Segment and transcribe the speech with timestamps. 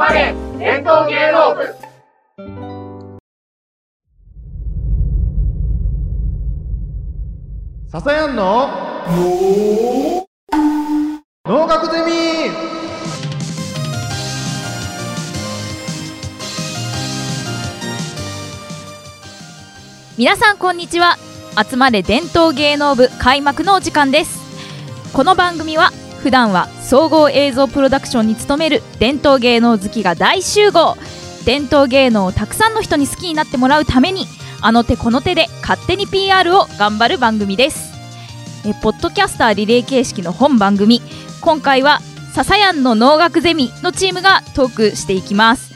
[0.00, 1.74] まれ伝統芸能部。
[7.90, 8.70] 笹やんの
[11.44, 12.12] 農学ゼミ。
[20.16, 21.18] 皆さんこんにちは。
[21.62, 24.40] 集まれ伝統芸能部開幕のお時間です。
[25.12, 25.90] この番組は
[26.22, 30.96] 普段は総合映像プロダクションに勤める伝統芸能好きが大集合。
[31.46, 34.26] 伝統芸能をたくさんの人に好きになってもらうために
[34.60, 37.90] あの手この手で勝手に PR を頑張る番組です。
[38.66, 41.00] えポッドキャスターリレー形式の本番組。
[41.40, 42.00] 今回は
[42.34, 45.72] ささやんの能楽ゼミのチームがトークしていきます。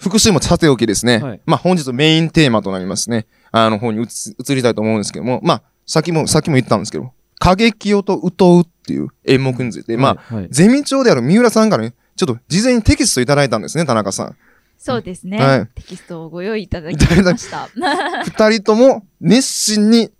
[0.00, 1.18] まあ、復習もさておきですね。
[1.18, 3.26] はいまあ、本日メインテーマとなりますね。
[3.52, 4.06] あの方に移
[4.38, 14.36] 移りたいと思うんですけども、まあ、さっきも、さっきも言ったんですけど、過激よと歌うっていう演目について、まあ、はいはいゼミ長である三浦さんからね、ちょっと事前にテキストいただいたんですね、田中さん。
[14.78, 17.68] そうですね、はいテキストをご用意いただきました
[18.24, 20.10] 二人とも熱心に、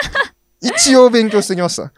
[0.62, 1.92] 一応勉強してきました。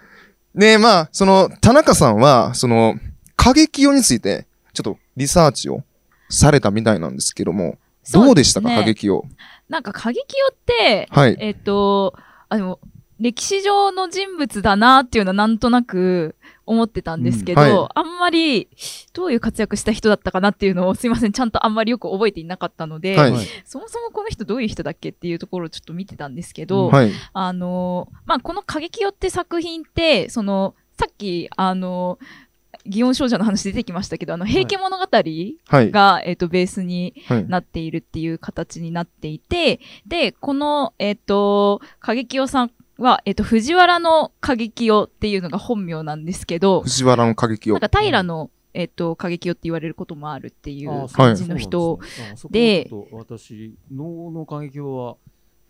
[0.55, 2.97] ねまあ、その、田中さんは、その、
[3.37, 5.85] 過激よについて、ちょっとリサーチを
[6.29, 7.79] されたみたいなんですけども、
[8.13, 9.25] どうでしたか、ね過激よ。
[9.69, 11.37] なんか過激よって、はい。
[11.41, 12.15] えっ、と、
[12.49, 12.79] あの、
[13.21, 18.69] 歴史上の人物だなっていうのはなんとなく思ってたんですけど、うんはいあんまり
[19.13, 27.13] どういう活躍した人だったかなっていうのをすいません、ちゃんとあんまりよく覚えていなかったので、はいはいそもそもこの人どういう人だっけっていうところをちょっと見てたんですけど、はい。
[27.33, 32.19] あの、まあ、この過激よって作品って、その、さっき、あの、
[32.89, 35.91] 祇園少女の話出てきましたけど、あの、平家物語はい。
[35.91, 37.47] が、えっ、と、ベースにはい。
[37.49, 47.91] なっているっていう形になっていて、で、この、えっ、と、過激よさんは、えっ、と、藤原の過激よっていうのが本名なんですけど、藤原の過激をなん。
[47.91, 51.99] か平の、えっ、と、過激よって言われることもあるっていう感じの人、
[52.51, 55.17] ではちょっと私能の過激は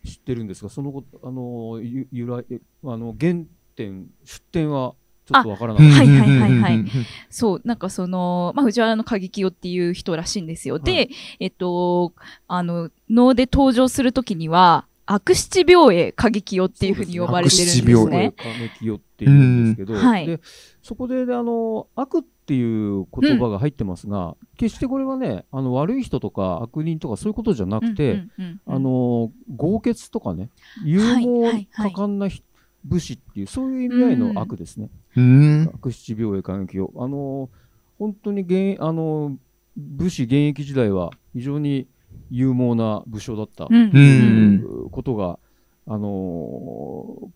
[0.05, 3.35] 知ってるんですがそのことあのゆ由来えあの原
[3.77, 4.95] 点出典は
[5.29, 5.95] ちょっとわからなかった。
[5.97, 6.77] はいはいはいはい。
[6.77, 6.89] うん
[7.31, 10.75] そう、なんかその、まあ、藤原の過激よっていう人らしいんですよ。
[10.77, 12.15] はで、えっと、
[12.47, 18.35] あの、能で登場するときには、悪七病へ過激よっていうふうに呼ばれてるんです悪七病ね。
[18.37, 18.45] 過
[18.79, 20.01] 激よっていうんですけど、うん。
[20.01, 20.27] はい。
[20.27, 20.41] で
[20.83, 28.75] そこでであの悪っていう言葉が入ってますが、決してこれはねあの悪い人とか悪人とかそういうことじゃなくて、うんうんうんうん。
[28.75, 30.51] あの豪傑とかね
[30.85, 31.69] 勇猛はいはい。
[31.73, 32.43] はい果敢なひ
[32.85, 34.91] 武士っていうそういう意味合いの悪ですね。
[35.17, 35.71] うん。
[35.75, 36.93] 悪七病へ過激を。
[36.97, 37.51] あの
[37.99, 39.37] 本当に現あの
[39.77, 41.89] 武士現役時代は非常に
[42.31, 44.87] 勇猛な武将だったうんう。
[44.87, 44.91] ん。
[44.91, 45.39] ことが、
[45.87, 47.31] あの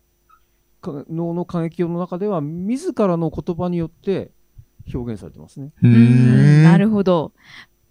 [0.81, 4.31] か能の過激の中では自らの言葉によって
[4.93, 5.73] 表現されてますね。
[5.83, 7.33] ううんなるほほど。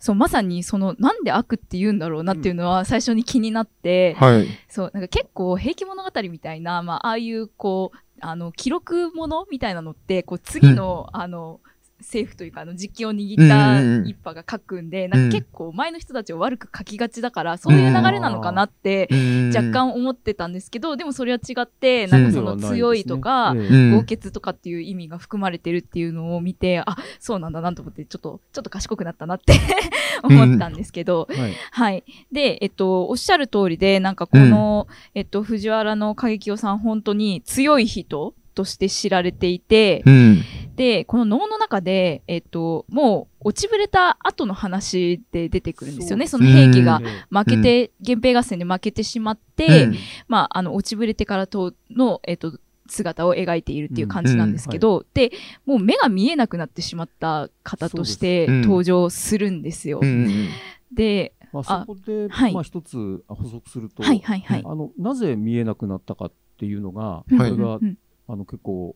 [0.02, 4.26] そう、まさにその、なんで悪って言うんだろうなっていうのは最初に気になって、ど。
[4.26, 4.48] はい。
[4.68, 11.60] そう、なんか結構平気物語みたいな、まあ、ああいうこう、あの、記録ものみたいなのって、こう、次の、あの、
[12.02, 19.08] 政府というか、あの、実権を握った一派が書くんで、なんか結構前の人たちを悪く書きがちだから、そういう流れなのかなって、
[19.56, 23.56] 若干思ってたんですけど、でもそれは違って、なんかその強いとか、
[23.92, 29.54] 豪傑とかっていう意味が含まれてるっていうのを見て、あ、そうなんだなと思って、ちょっと、ちょっと賢くなったなって
[30.24, 31.54] 思ったんですけど、はい。
[31.72, 32.04] はい。
[32.32, 40.42] で、えっと、おっしゃる通りで、なんかこの、えっと、藤原の過激夫さん、本当に強い人として知られていて、うん。
[40.82, 46.26] で、この能の中で、えっと、もう落ちぶれた後の話で出てくるんですよね。
[46.26, 49.96] その兵器がええ負けて、源平合戦で負けてしまって、うん。
[50.28, 55.32] まあ、あの、落ちぶれてからとの、えっと、姿を描いているっていう感じなんですけど、で、
[55.68, 60.00] もう目が見えなくなってしまった方として登場するんですよ。
[60.02, 60.48] うん。
[60.92, 62.54] で、まあ、そこで、はい。
[62.56, 64.64] まあ、一つ補足すると、はいはいはい。
[64.66, 67.38] あのなぜ見えなくなったかっていうのが、うん。
[67.38, 67.84] これが、うん。
[67.84, 67.98] うん。
[68.28, 68.96] あの結構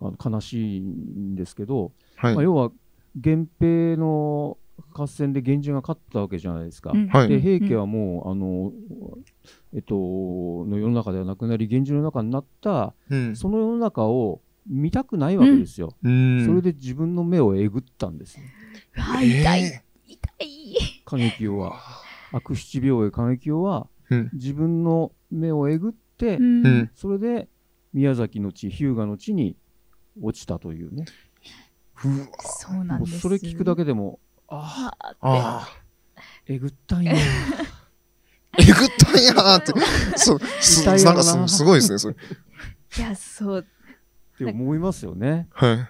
[0.00, 2.44] あの悲しいんですけど、はいまあ、。
[2.44, 2.70] 要は
[3.14, 4.58] 源平の
[4.92, 6.90] 合戦で源氏が勝ったわけじゃないですか。
[6.92, 8.72] うんはいで平家はもう、あの
[9.72, 15.94] えっとの世の中ではなくなり源氏の中になったうんその世の中を見たくないわけですよ。
[16.02, 16.46] うん。
[16.46, 18.44] それで自分の目をえぐったんですね。
[18.96, 21.02] うわ痛い、え痛い。
[21.04, 21.80] 過激王は
[22.32, 27.48] 悪七病へ過激王はうん自分の目をえぐって、うんうんそれで
[27.92, 29.56] 宮崎の地日向の地に
[30.20, 33.20] 落ちたというねーうわそうなんです。
[33.20, 34.18] それ聞くだけでも
[34.48, 35.68] ああああ
[36.46, 37.18] えぐったいね
[38.58, 39.72] えぐったんやーって。
[40.16, 40.38] そう、
[40.86, 42.16] ななんかすすごいですね、それ。
[42.98, 43.66] いやそう
[44.34, 45.48] って思いますよね。
[45.52, 45.88] はい。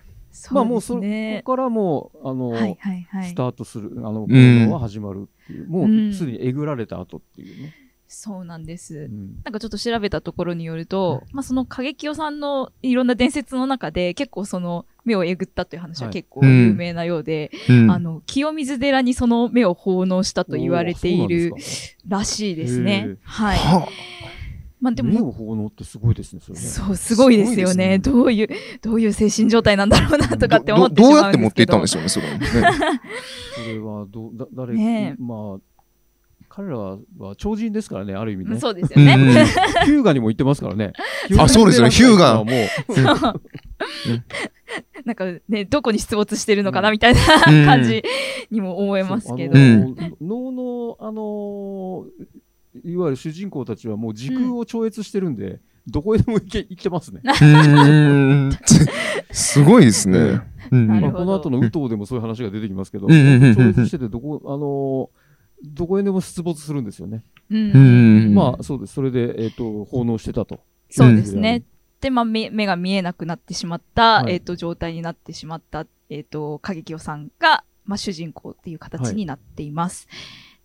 [0.50, 7.75] まあもうそねこからもう、あの、はいはいはいスタートする、あの、ん行動は始まるっていう、もうんうすでにえぐられた後っていうね。
[8.15, 21.53] そうなんですうんなんかちょっと調べたところによると、まあ、その過激代さんのいろんな伝説の中で結構その目をえぐったという話ははい結構有名なようで、うんあの清水寺にその目を奉納したと言われている
[22.09, 23.17] らしいですへねー。
[23.23, 23.59] はい。
[23.59, 23.89] は
[24.85, 26.67] まあでも目を奉納ってすごいですね、それね。
[26.67, 27.89] そう、すごいですよね。
[27.89, 28.49] ねどういう、
[28.83, 31.49] どういう精神状態なんだろうなとかってど思ってしまどうんですけど。
[31.49, 32.47] っていったんでしょうね、それはね。
[33.55, 35.59] それはどう、だ誰、ねえまあ、
[36.56, 36.99] 彼らは
[37.37, 38.61] 超人ですからね、ある意味ね。
[38.61, 39.15] そうですよね。
[39.15, 39.23] うん
[39.87, 40.93] ヒューガにも行ってますからね。
[41.37, 41.91] あそうですよね。
[41.91, 42.45] ヒューガ。
[42.45, 42.47] もう、
[45.05, 47.65] なんかね、どこに出没してるのかなみたいなうん。
[47.67, 48.05] 感じ
[48.53, 49.59] にも思えますけど。
[49.59, 52.11] あうの能の、あのー
[52.85, 55.59] いわゆる主人公たちはもう時空を超越してるんで、
[55.89, 57.21] どこへでも行け行ってますね。
[59.33, 60.41] すごいですね。
[60.71, 65.24] この後の宇宙でもそういう話が出てきますけど、超越してて、どこ、あのー
[65.65, 67.25] どこへでも出没するんですよね。
[67.51, 67.79] うんう
[68.31, 68.95] んまあ、そうです。
[68.95, 70.61] それで、えっ、と、奉納してたと。
[70.91, 71.65] そうですね。
[72.01, 80.09] で、まあ、目目が見えなくなってしまった、はいえっ、と、状態になってしまった、えっ、と、影清さんが、まあ、主人公っていう形になっています。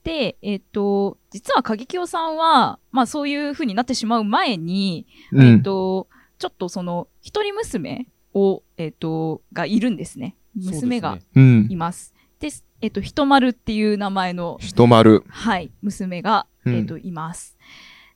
[0.03, 5.05] で、えっ、と、実は影清さんは、まあ、そういう風になってしまう前に、
[5.37, 6.07] えっ、と、
[6.37, 10.35] ちょっとその、一人娘を、えっ、と、がいるんですね。
[10.55, 11.75] 娘がそうですねうんい。
[11.75, 12.13] ます。
[12.39, 12.49] で、
[12.81, 15.23] えっ、と、ひとまるっていう名前の、ひとまる。
[15.27, 17.57] はい、娘が、うんえっ、と、います。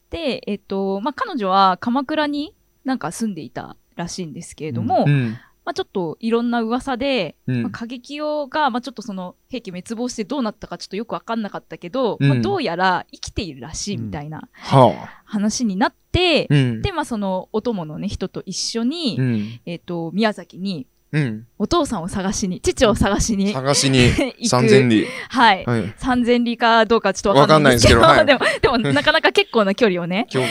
[0.10, 2.56] で、えっ、と、まあ、彼女は鎌倉に
[2.86, 5.38] なんか住んでいたらしいんですけれども、うん。
[5.65, 16.48] まあ、ちょっといろんな噂で、うんまあ、過激用が、まあ、ちょっとその兵器滅亡してどうなったかちょっとよくわかんなかったけど、うんまあ、どうやら生きているらしいみたいなは話になって。
[16.81, 19.60] で、まあ、そのお供のね、人と一緒に、うん。
[19.65, 21.48] えっ、と、宮崎にうん。
[21.60, 24.10] お父さんを探しに、父を探しに探しに。
[24.50, 25.07] 三千里。
[25.30, 25.63] はい。
[25.63, 25.94] はい。
[25.98, 30.50] 三千里かどうかちょっとわかんないんですけど、わかんない でも、でも、なかなか結構な距離をね、今日、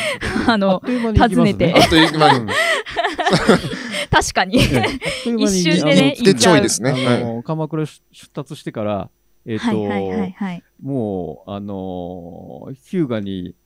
[0.48, 0.80] あの。
[0.80, 2.46] 訪ねてあっという間に。
[4.08, 4.58] 確かに。
[4.58, 7.42] 一瞬でねあのでちょいですね。
[7.44, 9.10] 鎌倉出達してから、
[9.44, 9.72] えっ、と。
[10.80, 13.56] もう、あのーヒューガに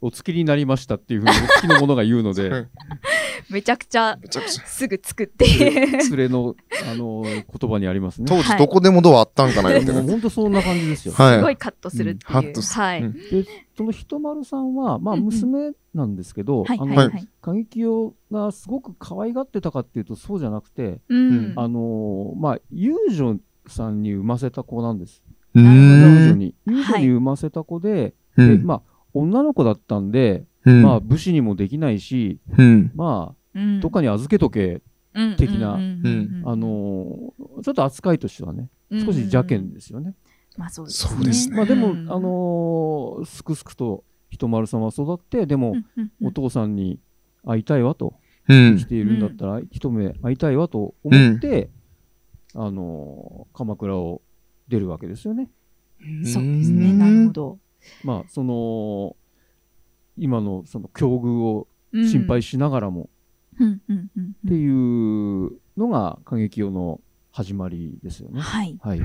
[0.00, 2.68] お付きになりましたっていうふうにお付きの者が言うので、はい
[3.50, 4.66] めちゃくちゃめちゃくちゃ。
[4.66, 6.16] すぐ作っていう。
[6.16, 6.54] 連れの、
[6.90, 8.26] あのー言葉にありますね。
[8.28, 10.10] 当時どこでもドアあったんかなよってもうね。
[10.10, 11.14] 本当そんな感じですよ。
[11.14, 12.38] はいすごいカットするっていう。
[12.38, 13.02] うんはい。
[13.02, 13.44] うんで、
[13.76, 17.28] そのひとまるさんは、まあ、娘なんですけど、はいあの、はいはい。
[17.40, 21.52] 過激用がすごく可愛がってたかっていうと、そうじゃなくて、うん。
[21.56, 23.38] あのーまあ、遊女
[23.68, 25.22] さんに産ませた子なんです。
[25.54, 26.26] うなるほど遊。
[26.30, 26.54] 女に。
[26.66, 28.58] 遊女に産ませた子で、うん。
[28.58, 28.82] でまあ、
[29.14, 32.90] 女の子だったんで、うんまあ、武士にもできないし、うん。
[32.94, 34.82] まあ、うんどっかに預けとけ、
[35.14, 40.14] うん的なうんうんあのーちょっと扱いとしてはね、うん少し邪険ですよね。
[40.56, 41.14] まあそうですね。
[41.16, 46.98] そうですねまあでも、うんあのーすくすくとひとまるさんは育って、でも、うんうんうんお父さんに
[47.46, 48.14] 会いたいわと、
[48.48, 48.86] うん生き。
[48.86, 51.70] ているんだったら、一目会いたいわと思って、
[52.54, 54.20] あのー鎌倉を
[54.68, 55.48] 出るわけですよね。
[56.24, 56.92] そうですね。
[56.92, 57.58] なるほど。
[58.04, 59.16] まあ、その、
[60.18, 63.08] 今のその境遇をうん心配しながらも
[63.54, 67.00] っていうのが歌劇用の
[67.32, 68.40] 始まりですよね。
[68.40, 68.78] はい。
[68.82, 69.00] はい。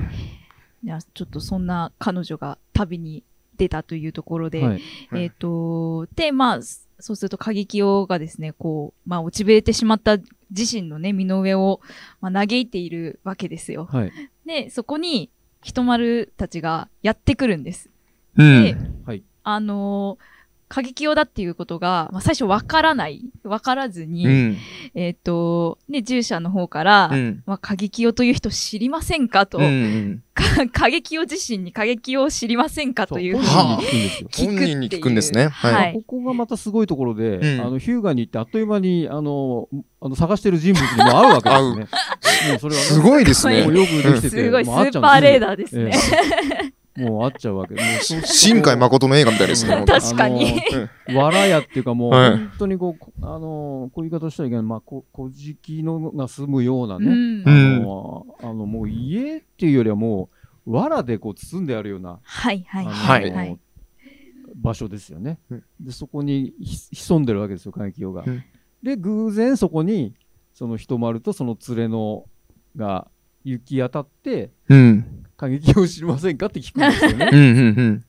[0.84, 3.24] じゃあちょっとそんな彼女が旅に
[3.56, 4.82] 出たというところで、はい。
[5.14, 6.60] えっ、と、で、まあ、
[6.98, 10.18] そうすると過激用がですね、こう、まあ、落ちぶれてしまった
[10.50, 11.80] 自身のね、身の上を、
[12.20, 13.86] まあ、嘆いているわけですよ。
[13.90, 14.12] はい。
[14.46, 15.30] で、そこに、
[15.62, 17.88] ひとまるたちがやってくるんです。
[18.36, 19.22] うでん。、はい。
[19.42, 20.33] あのー
[20.74, 24.56] 過激用だっていうことが、まあ、最初わからない、わからずに、うん。
[24.96, 27.44] えっ、と、ね、従者の方から、うん。
[27.46, 30.24] まあ、過激用という人知りませんかと、うん。
[30.34, 35.92] か過激用自身に過激用を知りませんかというふうに聞く本人に聞くんですねはいはい。
[35.92, 39.68] ここがまたすごいところで、うんあのヒューガに行ってあっという間にあの
[40.00, 42.50] あの探してる人物にも会うわけですね。
[42.50, 43.78] もうそれはねすごいですねもう。
[43.78, 45.92] よくできてて、 すごいスーパーレーダーですね。
[45.94, 47.74] ええもう会っちゃうわけ。
[47.74, 49.84] もう そ新海誠の映画みたいですね。
[49.86, 50.60] 確かに
[51.14, 60.28] わらやっていうかもう、はい本当にこう、こあのこういう言い方したらいけない、まあ、こ小じきのが住むようなね、うんあうんのあのもう家っていうよりはも
[60.66, 63.58] う、藁でこう包んであるような、はいはいあのはいはい。
[64.54, 65.40] 場所ですよね。
[65.50, 68.22] うんで、そこにひ潜んでるわけですよ、海峡が。
[68.26, 68.42] うん
[68.84, 70.14] で、偶然そこに、
[70.52, 72.26] その人丸とその連れの
[72.76, 73.08] が
[73.42, 75.13] 行き当たって、うん。
[75.36, 77.30] 過激を知りませんかって聞くんですよね。
[77.32, 77.38] うん。
[77.38, 77.42] う
[77.82, 78.04] ん。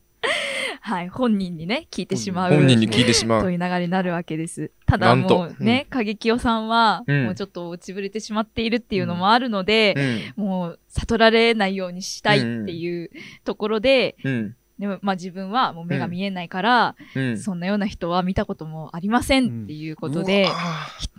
[0.81, 2.53] はい、本人にね、聞いてしまう。
[2.53, 3.41] 本人に聞いてしまう。
[3.41, 4.69] という流れになるわけです。
[4.85, 9.95] ただもうね、過激代さんは、うんもうちょっと落ちぶれてしまっているっていうのもあるので、
[10.37, 10.45] うん。
[10.45, 13.09] もう悟られないようにしたいっていう
[13.45, 14.55] ところで、うん。
[14.77, 17.37] でもまあ自分はもう目が見えないから、うん。
[17.39, 20.47] そんなような人は見たこともありませんっていうことで、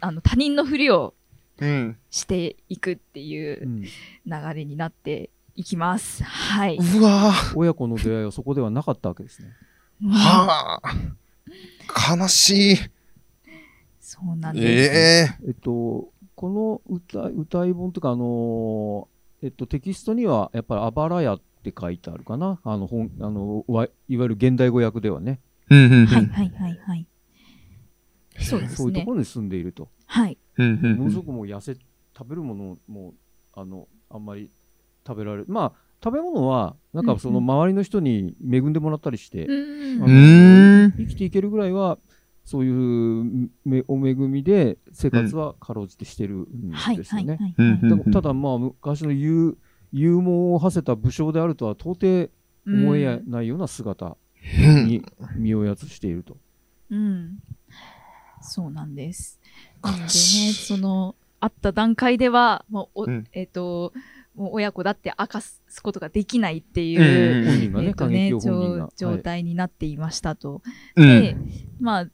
[0.01, 1.15] あの他人のふりを
[1.61, 1.97] うん。
[2.11, 3.91] していくっていううん流
[4.55, 6.23] れになっていきます。
[6.23, 6.77] はい。
[6.77, 9.49] うわ親子の出会いはそこではなかったわけですね。
[10.09, 12.17] はあ。
[12.17, 12.77] 悲しい。
[13.99, 14.67] そうなんです。
[14.67, 22.61] えええっと、この歌歌い本というか、あのーえっと、テキストにはやっぱりあばら屋って書いてあるかな。
[22.63, 25.41] あの本あのわいわゆる現代語訳ではね。
[25.71, 26.07] うんうんうん。
[26.07, 27.07] はいはいはいはい。
[28.41, 29.13] そうですねそういうとこ。
[29.13, 29.89] ろに住んでいると。
[30.07, 30.37] はい。
[30.59, 31.77] うんうんものすごくもう痩せ、
[32.17, 33.15] 食べるものも、
[33.55, 34.51] あの、あんまり
[35.07, 35.45] 食べられる。
[35.49, 35.73] まあ、
[36.03, 40.93] 食べ物は、なんかその周りの人に恵んでもらったりして、うんうあのーん。
[40.99, 41.99] 生きていけるぐらいは、
[42.45, 47.35] そういうめお恵みで生活はかろうじてしてるんはいですよね。
[47.35, 47.55] はいはい。
[47.59, 49.59] うんはいでもただまあ昔の勇
[49.93, 52.31] 勇猛を馳せた武将であるとは到底
[52.67, 55.05] 思えないような姿うんに
[55.37, 56.37] 身をやつしていると。
[56.91, 57.39] うん。
[58.41, 59.41] そうなんです。
[59.83, 63.93] なのでね、その、会った段階では、もう、おうんえっ、と、
[64.37, 66.89] もう親子だって明かすことができないってうん。
[66.89, 68.31] いう、えっ、とね、
[68.97, 69.19] 状。
[69.19, 70.63] 態になっていましたと。
[70.95, 71.23] うん。
[71.23, 71.37] で、
[71.81, 72.07] まあ、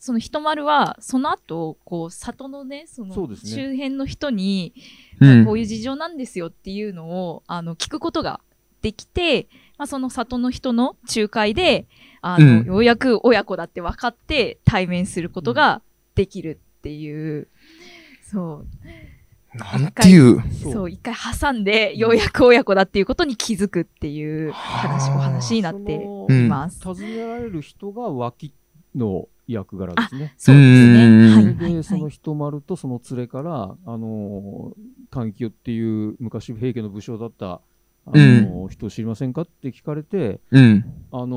[0.00, 4.74] その人丸は、その後、こう、里のね、その、周辺の人に、
[5.20, 5.44] うん。
[5.44, 8.40] こういう事情なんですよっていうのを、あの、聞くことが
[8.82, 11.86] できて、まあ、その里の人の仲介で、
[12.20, 12.64] あの、うん。
[12.64, 15.82] ようやく親子だって分かって対面することが
[16.16, 17.48] できるっていう、
[18.24, 18.66] そう、
[19.54, 20.42] なんていう。
[20.72, 26.80] そう一回挟んで、ようやく親子だっていうことに気づくっていう話、はあお話になってそいのます。
[26.80, 28.52] 尋ねられる人が脇
[28.94, 30.34] の役柄ですね。
[30.36, 31.34] そうですうんね。
[31.34, 32.10] はい、で、はい、そのはい。
[32.10, 37.60] 人丸とその連れから、あのー、関清っていう昔平家の武将だった、
[38.06, 40.84] あのー人を知りませんかって聞かれて、うん。
[41.10, 41.36] あの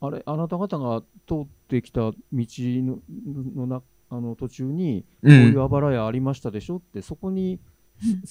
[0.00, 2.98] ーあれ、あなた方が通ってきた道の
[3.56, 5.32] のなあの途中に、こうう。
[5.32, 7.60] いうんあばら屋ありましたでしょって、そこに、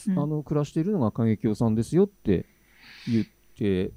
[0.07, 2.45] うんうんあの暮らしているのが景清さんですよって
[3.05, 3.25] 言っ
[3.57, 3.91] て、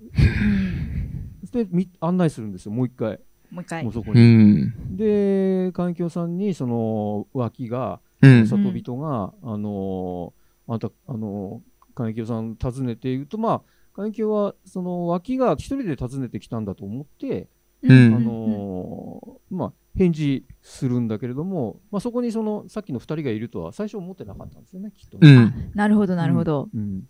[1.53, 3.21] でみ案内するんですよ、もう一回、
[3.51, 3.93] もう一回もう。
[3.93, 4.21] そこうに。
[4.21, 4.97] ん。
[4.97, 8.47] で、環境さんにその脇が、うん。
[8.47, 13.63] 里人が、あのーあんた、あのー、環境さん訪ねていると、まあ、
[13.95, 17.49] 環境はその脇が一人で訪ねてきたんだと思って、
[17.83, 19.10] うんあのー
[19.51, 25.31] まあ、返事するんだけれども、まあ、そこにそのさっきの2人がいるとは最初思ってなかったんですよね、きっとね。
[25.31, 25.71] うん。
[25.75, 26.69] なるほど、なるほど。
[26.75, 27.03] うん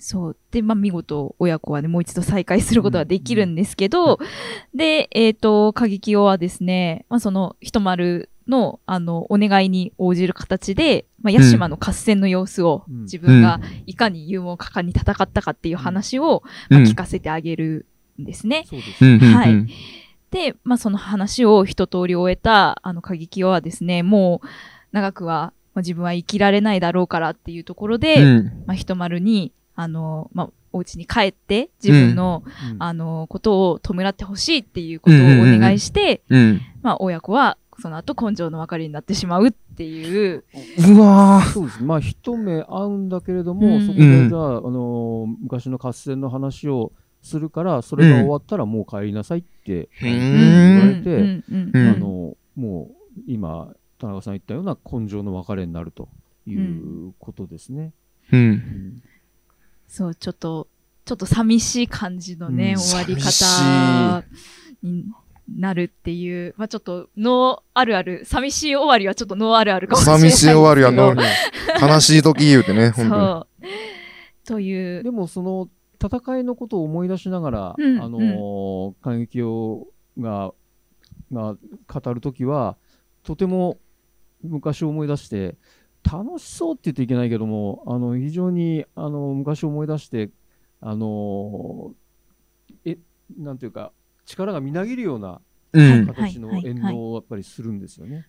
[0.00, 0.36] そう。
[0.52, 4.20] で、まあ、見事、親子はね、もう一度再会することができるんですけど、
[4.72, 17.86] で、えっ、と、過激用はですね、まあ、その、ひとまるの、あの、お願いに応じる形で、まあ、ヤシマの合戦の様子を、うん自分がいかに勇猛果敢に戦ったかっていう話を、まあ、聞かせてあげる
[18.20, 18.64] んですね。
[18.68, 19.04] そうです。
[19.04, 19.18] うん。
[19.18, 19.66] はい
[20.30, 24.46] で、まあ、その話を一通り終えた、あの、過激用はですね、もう、
[24.92, 28.44] 長くは、まあ、自分は生きられないだろうからっていうところで、うん。
[28.66, 32.42] まあ、ひとまるに、あの、まあ、お家に帰って、自分の、
[32.72, 32.82] うん。
[32.82, 35.22] あの、ことを弔ってほしいっていうことをお
[35.58, 36.60] 願いして、うん。
[36.82, 40.44] まあ、親子は、その後、根性の別れになってしまうっていう、
[40.96, 41.82] うわそうです。
[41.82, 43.86] まあ、一目会うんだけれども、うん。
[43.86, 50.12] そこでじゃあ、あのー昔の合戦の話をするから、それが終わったらもう帰りなさいって、言
[50.78, 51.04] われん。
[51.04, 51.42] て
[51.78, 56.08] あのもう今、田中さん言ったような根性の別れになると
[56.46, 57.92] いうことですね。
[59.88, 60.68] そう、ちょっと、
[61.04, 62.80] ちょっと寂しい感じのね、うん。
[62.80, 64.24] 終わり方
[64.82, 65.06] に
[65.56, 70.32] なるっていう、まあちょっと、ノーあるある、寂しい終わりはちょっとノーあるあるかもしれない寂。
[70.32, 71.16] しい終わりはの
[71.80, 74.46] 悲しい時言うてね、本当そう。
[74.46, 75.68] という、でも、その
[76.02, 79.88] 戦いのことを思い出しながら、うんあのー感激を
[80.18, 80.52] が
[81.32, 82.76] が語るときは、
[83.22, 83.78] とても
[84.42, 85.56] 昔を思い出して、
[86.04, 90.30] 楽しそうって言っていけないけども、あの非常にあの昔を思い出して、
[90.80, 92.98] あのーえ
[93.36, 93.92] なんていうか、
[94.24, 95.40] 力がみなぎるような
[95.74, 95.82] に。
[95.82, 96.06] うん。
[96.06, 98.26] 形の演動をやっぱりするんですよね。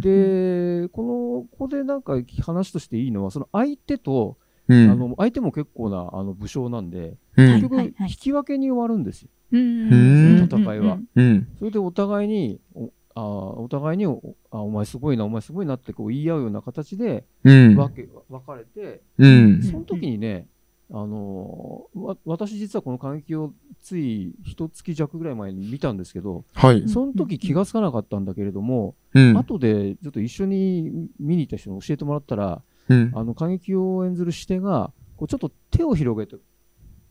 [0.00, 1.08] で、この、
[1.42, 4.36] ここでなんか話としていいのは、その相手と、
[4.68, 4.90] うん。
[4.90, 9.28] あの相手も結構なあの武将なんで、うん結局、引き分けに終わるんですよ。
[9.52, 11.48] うんうん戦いはうん。
[11.58, 17.76] それでお互いに、おあーお互いにおあ、お前すごいな、お前すごいなってこう言い合うような形でうん。
[17.76, 19.62] 分け分かれて、うん。
[19.62, 20.46] その時にね、
[20.90, 26.88] あのーわ私実はこの感激をつい一月弱ぐらい前に見たんですけど、はい。
[26.88, 29.36] その時気がつかなかったんだけれども、うん。
[29.36, 33.12] 後でちょっと一緒に見に行った人に教えてもらったら、うん。
[33.14, 36.36] あの、過激を演ずる視点が、こうちょっと手を広げて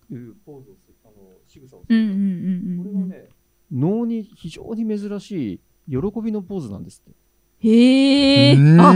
[0.09, 1.13] るポーズをする、あの、
[1.47, 1.97] 仕草をする。
[1.97, 2.83] うんうんうんうんうん。
[2.83, 3.29] これはね、
[3.71, 7.17] 能に非常に珍しい喜びのポーズなんですって。
[7.67, 8.55] へえ。
[8.55, 8.93] うんあ、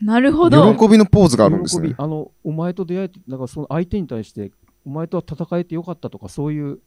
[0.00, 0.74] なるほど。
[0.74, 1.88] 喜びのポーズがあるんですね。
[1.88, 4.52] 喜びあの、お前と出会えて、なんかその相手に対して、
[4.84, 6.78] お前とは戦えてよかったとか、そういう、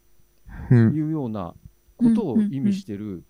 [0.72, 0.96] うん。
[0.96, 1.54] いうような
[1.98, 3.24] ことを意味してる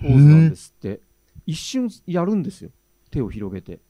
[0.00, 1.00] ポーズなんですって。
[1.46, 2.70] 一瞬やるんですよ。
[3.10, 3.80] 手を広げて。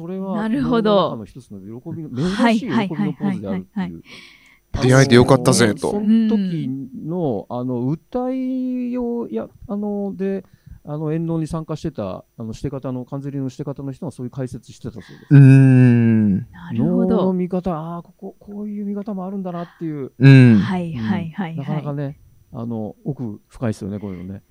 [0.00, 4.02] それは、なるほど能の一つの喜びの、珍しい喜びのポーズであるっていう。
[4.82, 6.68] 出会えてよかったぜとその時
[7.04, 10.44] の、あの、歌いをや、あの、で、
[10.84, 15.26] あの、演能に参加してた、あの、して方の、関税のして方の人がそういう解説してたそうです。
[15.28, 16.36] うーん。
[16.36, 17.32] なるほ能のど。
[17.34, 20.12] 見方、ああ、ここ、こういう見方もあるんだなっていう。
[20.18, 20.58] うん。
[20.60, 22.18] はいはいはいなかなかはね、
[22.52, 24.42] あの、奥深いですよね、こういうのね。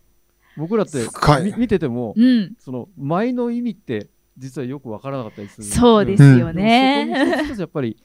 [0.57, 2.21] 僕らって深いみ見てても、い。
[2.21, 2.53] うん。
[2.59, 5.67] その、舞の意味って、実はよくわからなかったりする。
[5.67, 7.09] そうですよね。
[7.57, 7.97] やっぱり、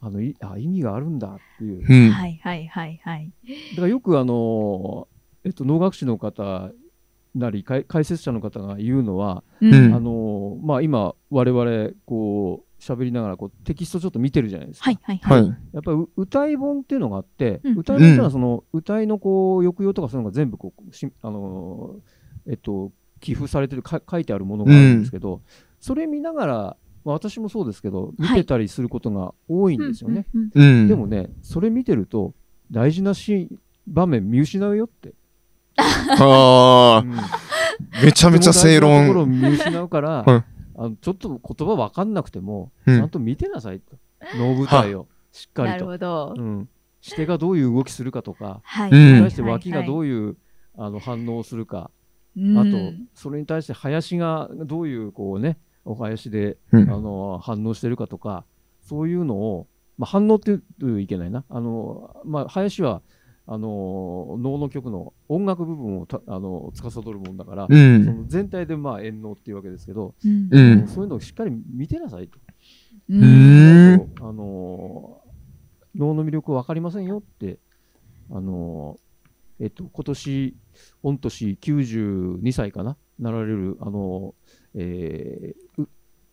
[0.00, 1.78] あの、いあ意味があるんだっていう。
[1.78, 2.10] うん。
[2.10, 3.32] はいはいはいはい。
[3.72, 5.08] だからよくあの、
[5.44, 6.70] えっと、能楽師の方
[7.34, 14.84] なり、解解説者の方が言うのは、うんうんあの、まあ、今、我々、こう、喋りながら、こう、テキストちょっと見てるじゃないですか。
[14.84, 15.44] はいはいははい。
[15.46, 15.48] い。
[15.72, 25.42] やっぱりう歌い本っていうのがあって、うん歌い本っていうのはその、歌いのこう抑揚とかそういうのが全部こうしあのーえっと寄付されてるか書いてあるものがあるんですけど、
[25.80, 26.54] それ見ながら、
[27.04, 30.26] まあ、私もそうですけど見てたりすることが多いんですよね。
[30.34, 30.88] うんうんうん。
[30.88, 32.34] でもねそれ見てると
[32.70, 35.14] 大事なシーン場面見失うよって。
[35.76, 37.28] あうんあ、
[38.02, 39.26] めちゃめちゃ正とても大事なところ。
[39.26, 43.96] 見失うから、はいあのちょっと言葉わかんなくても、うんちゃんと見てなさいと
[44.36, 45.86] 能舞台をしっかなるりと。
[45.86, 46.40] ほどう。
[46.40, 46.68] ん、
[47.00, 48.92] してがどういう動きするかとか、はい。
[48.92, 50.36] に対して脇がどうういう、
[50.76, 51.90] あの反応をするか、
[52.38, 58.44] んあと、それに対して林がどういうこうね、お囃子で、うんあの反応してるかとか、
[58.80, 60.62] そういうのを、まあ、反応って言う
[60.94, 61.44] といけないな。
[61.48, 63.02] あの、まあ、林は、
[63.46, 68.04] あの、能の曲の音楽部分をたあの司るもんだから、そうん。
[68.04, 70.88] の全体でまあ演能っていうわけですけど、うんうん。
[70.88, 72.38] そういうのをしっかり見てなさいと。
[73.08, 74.12] ううん。
[74.20, 75.22] あの
[75.94, 77.58] 能の魅力分かりませんよって、
[78.30, 78.98] あの
[79.60, 80.56] えっと、今年、
[81.02, 84.34] 御年92歳かな、なられる、あの
[84.74, 85.88] えーう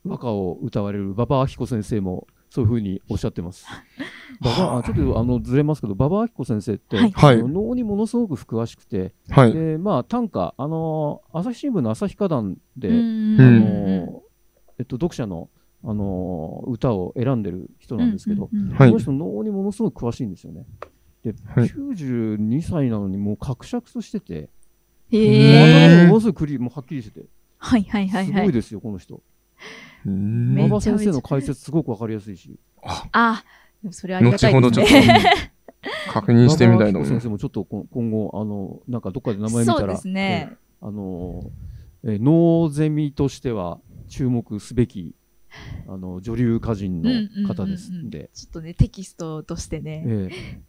[0.08, 3.66] 和歌を歌われる馬場明子先生も、そういうふうにおっしゃってます。
[4.40, 9.54] 馬場あちょっとあのずれますけど、馬場明子先生って、はい能にものすごく詳しくて、はい。
[9.54, 12.96] でまあ、短歌、あの朝日新聞の朝日歌壇で、うん
[13.42, 13.60] あうん
[14.06, 14.24] の
[14.78, 15.50] えっと、読者の、
[15.84, 20.66] あの歌を選んでる人なんですけど、この人能にものすごく詳しいんですよね。
[21.24, 24.50] で、はい92歳なのにもう格尺としてて、
[25.12, 26.08] へえ。
[26.08, 27.28] ものすごくクリもうはっきりしてて、
[27.66, 28.26] はいはいはいはい。
[28.28, 29.22] すごいですよ、この人。
[30.06, 32.60] 馬場先生の解説すごくわかりやすいし、
[33.12, 33.44] あ、
[33.82, 35.52] でもそれありが後たいほどちょっとですね。
[36.14, 37.20] 確認してみたいと思います。
[37.20, 40.54] 馬場明子先生もちょっとこ今後、あの、なんかどっかで名前見たら、そうですね。
[40.82, 41.50] あの、
[42.04, 45.16] えー能ゼミとしては注目すべき、
[45.88, 50.04] あの、女流歌人の方ですんで、ちょっとね、テキストとしてね。
[50.06, 50.62] ええ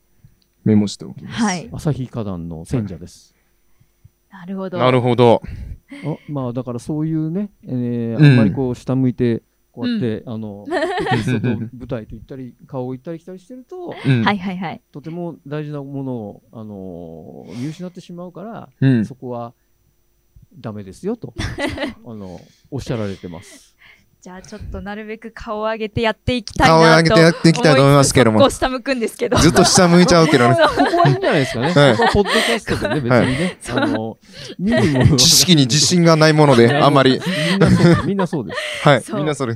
[0.65, 1.43] メモしておきます。
[1.45, 1.69] はい。
[1.73, 3.37] 朝日歌壇の選者です。
[4.33, 4.79] なるほど。
[4.79, 5.41] なるほど。
[6.05, 10.65] あまあだからそういうね、えーうんあんまりこう下向いてこうやって、あの
[11.11, 14.81] テキストと 舞台と行ったり顔を行ったり来たりしてるとうんはいはいはい。
[14.91, 19.05] とても大事なものを、あのー見失ってしまうから、うん。
[19.05, 19.53] そこは
[20.59, 21.35] ダメですよと
[22.07, 23.76] あのおっしゃられてます。
[24.27, 29.37] じゃあちょっとなるべく顔を上げてやっていきたいなと顔を上げてやっていきたいと思いますけども下向くんですけど。
[29.37, 30.57] ずっと下向いちゃうけどね。
[30.57, 31.73] ここはいいんじゃないですかね。
[31.73, 34.19] はいここはポッドキャストでね、別にね、あの
[34.59, 37.21] 見るものは知識に自信がないもので、あんまり。
[38.05, 38.59] みんなそうです。
[38.83, 39.03] はい。
[39.15, 39.55] みんなそれ。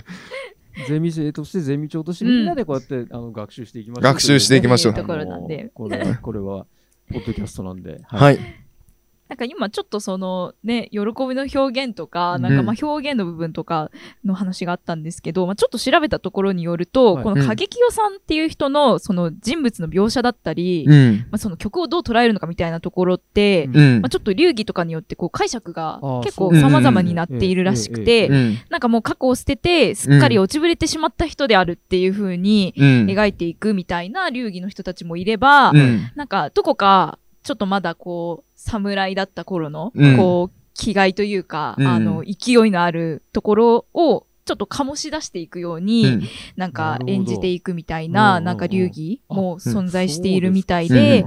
[0.87, 4.03] ゼミ生としてゼミ長としてうんみんなでこうやって、あの学習していきましょう。
[4.05, 6.67] 学習していきましょうといねところなんでこれは、これは、
[7.13, 7.99] ポッドキャストなんで。
[8.07, 8.39] はい。
[9.31, 13.93] なんか今ちょっとそのね、喜びの表現とか、なんかまあ表現の部分とか
[14.25, 21.17] の話があったんですけど、まあちょっと調べたところによると、はいこの過激代さんっていう人のその人物の描写だったり、うん。
[21.31, 24.11] まあその曲をどう捉えるのかみたいなところって、うんうんまあ、。
[24.11, 28.59] ちょっと流儀とかによってこう解釈が結構様々になっているらしくええて、うん。
[28.69, 33.07] なんかもう過去を捨てて、すっかり落ちぶれてしまった人であるっていう風にうん。
[33.07, 36.11] 描いていくみたいな流儀の人たちもいれば、うん。
[36.17, 40.17] なんかどこかちょっとまだこう、侍だった頃の、うん。
[40.17, 41.87] こう、気概というか、うん。
[41.87, 46.23] あの、勢いのあるところを、ちょっと醸し出していくように、うん。
[46.57, 51.25] なんか演じていくみたいうんな、うんなんか流儀もあ存在しているみたいで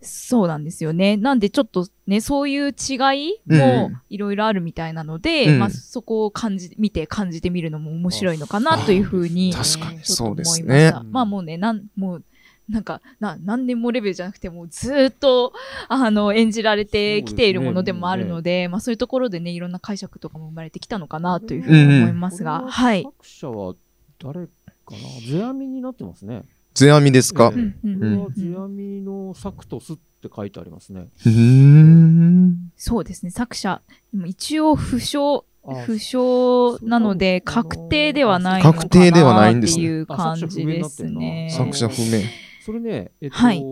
[0.00, 1.16] そうなんですよね。
[1.16, 2.94] なんでちょっとね、そういう違
[3.28, 5.58] いもいろいろあるみたいなので、うん。
[5.58, 10.62] まあそこを感じ、見て感じてみるのも面白いのかなというふうに、確かにそうです。
[10.62, 10.92] ね。
[11.10, 12.24] まあもうね、なん、もう、
[12.68, 15.52] なんか、な、何年もレベルじゃなくて、もうずーっと、
[15.88, 23.02] あの、演じられてきているものでもあるので、まあそういうところでね、いろんな解釈とかも生まれてきたのかなというふうに思いますが、これははい。
[23.04, 23.74] 作者は
[24.18, 24.50] 誰か
[24.90, 24.96] な？
[25.28, 26.42] 世阿弥になってますね。
[26.74, 27.52] 世阿弥ですか？
[27.54, 31.06] ええうんうんこれはうん世阿弥のサクトスって書いてありますね。
[31.24, 32.72] うーん。
[32.76, 33.80] そうですね、作者、
[34.12, 41.48] でも一応不詳、あ不詳なので、確定ではないのか確定ではないんなってですねいう感じですね。
[41.52, 42.22] あ作者不明。
[42.66, 43.62] それね、えっと、はい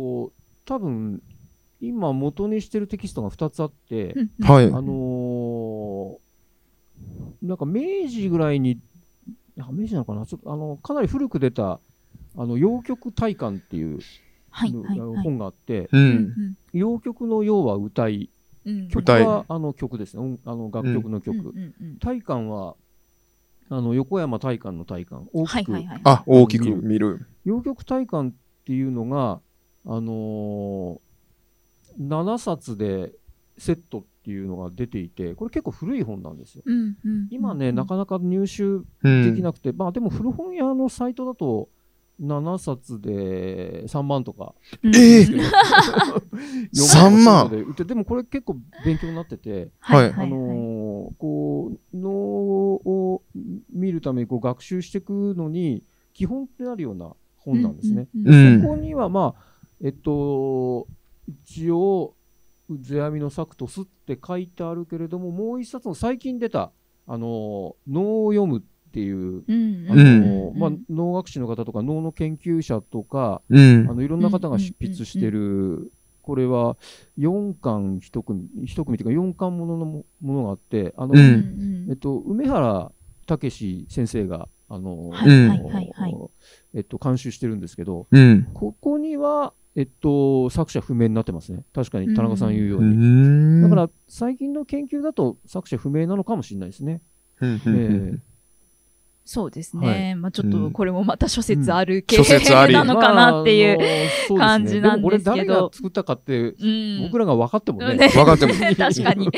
[0.67, 1.21] 多分、
[1.81, 4.67] 今元にしてるテキストが2つあって、はい。
[4.67, 6.25] あのー
[7.43, 8.79] なんか明治ぐらいに、
[9.57, 10.25] 明治なのかな？
[10.27, 11.81] ちょっとあの、かなり古く出た、
[12.37, 13.99] あの、洋曲大観っていう、
[14.49, 14.99] はい、あはい、はい。
[14.99, 16.33] の本があって、う。
[16.73, 18.31] 洋曲の洋は歌い、
[18.65, 21.53] うん曲歌いはあの曲ですね、音あの楽曲の曲。
[22.01, 22.77] 大観は、
[23.69, 26.01] あの横山大観の大観、大きく、はいはいはい。
[26.05, 27.27] あ、大きく見る。
[27.45, 29.41] 洋曲大観っていうのが、
[29.87, 33.13] あのー、7冊で
[33.59, 36.63] セットっていうのが出ていて、これ結構古い本なんですよ。
[36.65, 39.43] うんうん今ね、なかなか入手うできん。
[39.43, 41.69] なくて、まあでも古本屋のサイトだと、
[42.21, 44.55] 7冊で3万とか。
[44.83, 45.41] うんええうん
[46.75, 53.23] 3万で売ってでもこれ結構勉強になってて、はいあのーこう、脳を
[53.73, 57.13] 見るためにこう学習していくのに、基本ってなるような
[57.45, 58.09] 本なんですね。
[58.15, 58.55] うんうんうん。
[58.55, 58.63] うん。
[58.63, 59.43] そこには、まあ、
[59.83, 60.87] えっと、
[61.29, 62.15] 一応、
[62.71, 66.73] 世阿弥のサクトスって書いてあるけれども、もう一冊の最近出た、
[67.07, 73.87] あの、脳を読むっていう、うんあのまあ、脳学士の方とか脳の研究者とか、うん。
[73.91, 73.95] あ。
[73.95, 76.77] のいろんな方が執筆してる、これは
[77.19, 81.87] 4巻一組、一組というか4巻もののもものがあって、あの、うん。
[81.91, 82.91] えっと、梅原
[83.27, 86.17] 武先生が、あの、はいはいはいはい
[86.75, 88.49] えっと、監修してるんですけど、うん。
[88.53, 91.65] ここには、えっと、作者不明になってますね。
[91.73, 92.97] 確かに田中さん言うよううに。
[92.97, 97.03] んだか、ら、最近の研究だと作者不明なのかもしれないですね。
[97.41, 97.79] うんうんう
[98.13, 98.23] ん
[99.27, 100.15] そうですはね。
[100.17, 103.79] まあちょっうんとこれもまた諸説ある系諸説ありなのかなっていう。
[104.35, 107.95] う感じなんですけどこれ誰が作ったかって、うん僕らが分かってもね。
[107.95, 109.31] ね分かっても 確かに。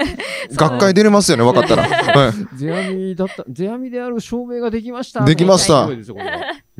[0.52, 1.82] 学会出れますよね、分かったら。
[1.82, 5.24] は世阿弥だった、世阿弥である証明ができました。
[5.24, 5.90] できました。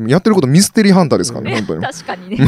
[0.09, 1.83] やってることミステリーハンターですからね、本当に。
[1.83, 2.38] 確かにね。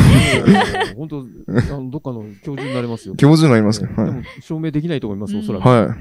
[0.96, 1.18] 本当、
[1.74, 3.14] あのどっかの教授になりますよ。
[3.14, 3.90] 教授になりますね。
[3.96, 5.62] はでも証明できないと思います、うんおそらい。
[5.62, 5.68] く。
[5.68, 5.96] は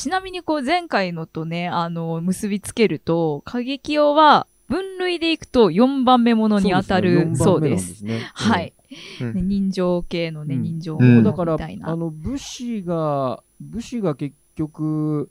[0.00, 7.96] ちなみにこう前回のとね、あの、結びつけると、過激用は分類でいくと4番目ものに当たるそうです。
[7.96, 8.20] すね。
[8.32, 8.72] はい。
[9.20, 11.90] うんね人情系のね、うん人情うんものだから、みたいな。
[11.90, 15.30] あの、武士が、武士が結局、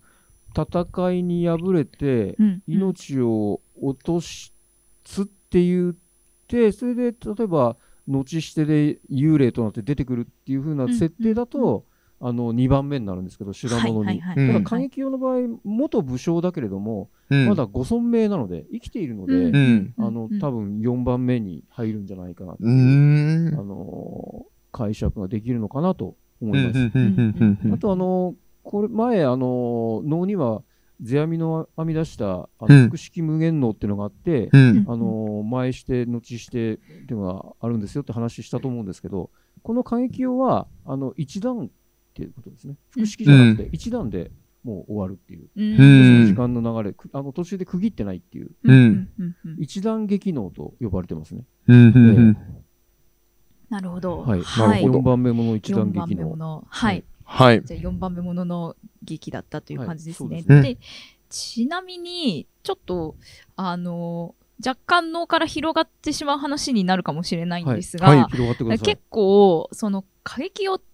[0.56, 4.54] 戦いに敗れて、うん命を落とす
[5.20, 5.96] って言っ
[6.48, 7.76] て、それで、例えば、
[8.08, 11.86] 後してで幽霊となって出てくるっていう風な設定だと、
[12.22, 14.06] あの、2番目になるんですけど、修羅物に。
[14.06, 14.64] はいはいうんただ、はい。
[14.66, 17.36] 過激用の場合、元武将だけれども、い。
[17.36, 19.94] うんまだご存命なので、生きているので、うんうん。
[19.98, 26.92] あの、多分4番目に入るんじゃないかなってういう、ーんあのー解釈ができるのかなと思います。
[27.74, 30.62] あと、あのーこれ、前、あのー能には、
[31.02, 39.30] 世阿弥の編み出した、あうんの、複式無限能っていうのがあって、うんあのー前して、後してっていうのがあるんですよって話したと思うんですけど、
[39.64, 41.70] この過激用は、あの、一段
[42.20, 42.76] っていうことですね。
[42.90, 44.32] 複式じゃなくて、一段で
[44.64, 45.50] もう終わるっていう。
[45.56, 49.10] うんうん時間の流れ、くあの途中で区切ってないっていう、うん
[49.58, 51.44] 一段劇能と呼ばれてますね。
[53.70, 54.20] なるほど。
[54.22, 54.42] はい。
[54.42, 54.82] はい。
[54.82, 56.26] なるほど4番目もの一段4番劇能。
[56.26, 56.64] 目もの。
[56.68, 57.04] はい。
[57.24, 57.64] はい。
[57.64, 60.42] じゃあ4番目ものの劇だったという感じですね。
[60.42, 60.78] ですで
[61.30, 63.16] ちなみに、ちょっと、
[63.56, 64.34] あの、
[64.66, 68.86] 若干脳から広がってしまう話になるかもしれないんですが、はいはい広がってください。
[68.86, 70.89] 結構、その、過激用って、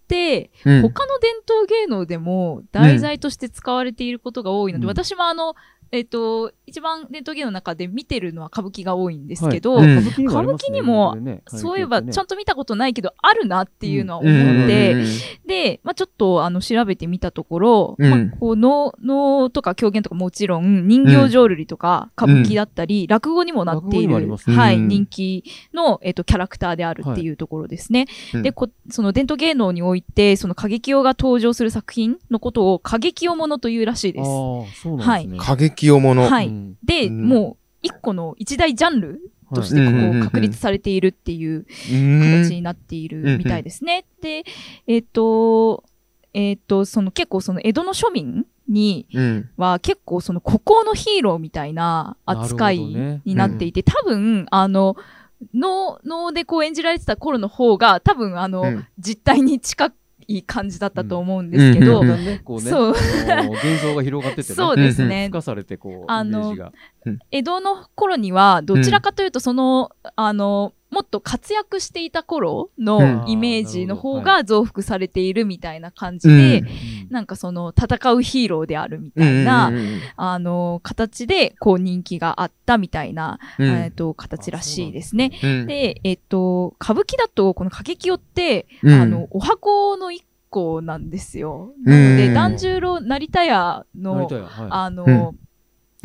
[0.65, 0.81] うん。
[0.81, 4.89] 他の伝統芸能でも題材として使われていることが多いので、うん。
[4.89, 5.55] 私もあの、
[5.91, 9.87] えっ、と、一番伝統芸能の中で見てるのは歌舞伎が多いんですけど、はい。
[9.87, 9.97] うん。
[9.99, 14.65] 歌舞伎にもね歌舞伎にもこれねそういえばちゃんんと見たことないけど、あるなっていうのは思うん。
[14.65, 15.05] って、うん。
[15.47, 18.09] で、まあ、ちょっとあの調べてみたところ、うん。
[18.09, 24.87] まあ、こう能能とか狂言とかもちろん人形浄瑠璃とか歌舞伎だったり、落語にもなっている、はい、うん。
[24.87, 28.07] 人気の、えっとキャラクターであるっていうところですね。
[28.33, 28.43] うん。
[28.43, 34.27] でこその伝統芸能においてその歌劇用が登場する作品のことを歌劇用ものというらしいです。
[34.27, 34.27] ああ、
[34.81, 35.37] そうなんですね。
[35.39, 36.23] 過激をもの。
[36.23, 36.47] はい。
[36.47, 37.27] うんで、うん。
[37.27, 39.21] もう一個の一大ジャンル
[39.53, 39.93] としてこはい。
[39.93, 42.49] うんうんうんう確立されているっていうう形ん。
[42.49, 44.05] になっているみたいですね。
[44.21, 44.43] で、
[44.87, 45.83] えっ、と、
[46.33, 49.49] えっ、と、その結構その江戸の庶民にうん。
[49.57, 54.95] は結構その孤高のヒーローみたいな扱いになっていて、多分、あの、
[55.53, 58.87] 能、能でこう演じられてた頃の方が、多分あの、うん。
[58.97, 59.91] 実態に近
[60.27, 62.07] い感じだったと思うんですけど、うん。
[62.07, 62.19] だん。
[62.19, 62.93] うね、そう。
[62.93, 64.55] 幻想が広がってってね。
[64.55, 65.25] そうですね。
[65.25, 66.71] 付加されて、こう、あのイメージが。
[67.31, 73.29] 江戸の頃には、どちらかというと、その、あの、もっと活躍していた頃のうん。
[73.29, 76.67] イメージの方が増幅されているみたいな感じで、うん
[77.09, 79.71] なんかその戦うヒーローであるみたいな、
[80.15, 83.67] あの、形でこう人気があったみたいな、うん。
[83.67, 85.31] えっと、形らしいですね。
[85.43, 88.93] うんで、えっと、歌舞伎だと、この歌劇よって、うん。
[88.93, 91.71] あの、お箱の一個なんですよ。
[91.85, 94.29] うんなので、團十郎成田屋の。
[94.69, 95.39] あの、うん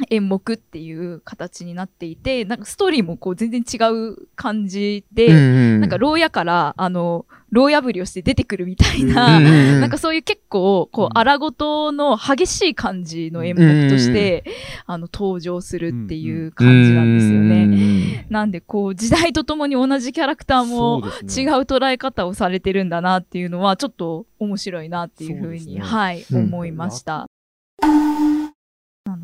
[0.09, 5.39] 演目っていう形になっていて、なんかストーリーもこう全然違う感じで、うんう
[5.79, 5.81] ん。
[5.81, 9.81] なんか牢屋から、あの、牢破りをして出てくるみたいうんな、うんうん。
[9.81, 11.19] なんかそういう結構、こう、うん。
[11.19, 14.45] 荒事の激しい感じの演目として、
[14.87, 17.67] あの、登場するっていう感じなんですよね。
[17.67, 18.27] ね。
[18.31, 21.53] なんで、こう、時代とともに同じキャラクターも違ね。
[21.53, 25.81] う捉え方をされてるんだなっていうのは、ちょっと面白いなっていうふうに、そうね。
[25.81, 26.45] はい、うん。
[26.45, 27.27] 思いました。
[27.83, 28.10] な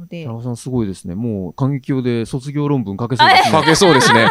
[0.06, 1.14] ので田、中さんすごいですね。
[1.14, 3.50] もう、感激用で卒業論文書けそうですね。
[3.52, 4.28] かけそうですね。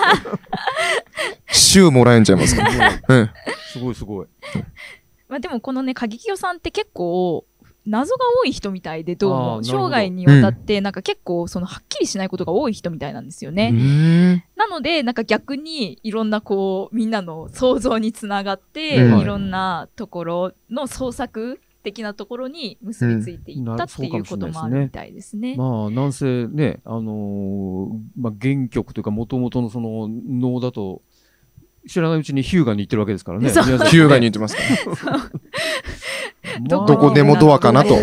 [1.52, 2.64] 週もらえんちゃいますか？
[3.10, 3.30] うん。
[3.72, 4.28] すごいすごい。
[5.28, 7.46] まあでもこのね、過激代さんって結構、
[7.86, 13.70] 謎が多い人みたいで、どうも、生涯にわたって、なんか結構、その、はっきりしないことが多い人みたいなんですよね。
[13.74, 25.56] うんなので、なんか逆に、いろんなこう、みんなの想像につながって、うんいろんなところの創作的なところに結びついていったっていうこともあるみたいですね。
[25.56, 31.04] まあ、なんせね、あのーまあ、原曲というか、もともとのその能だと、
[31.88, 33.50] 知らないうちにヒューガに行ってるわけですからね。
[33.54, 35.18] ヒューガに言ってますから。
[35.18, 35.30] まあ
[36.62, 37.96] どどこでもドアかなと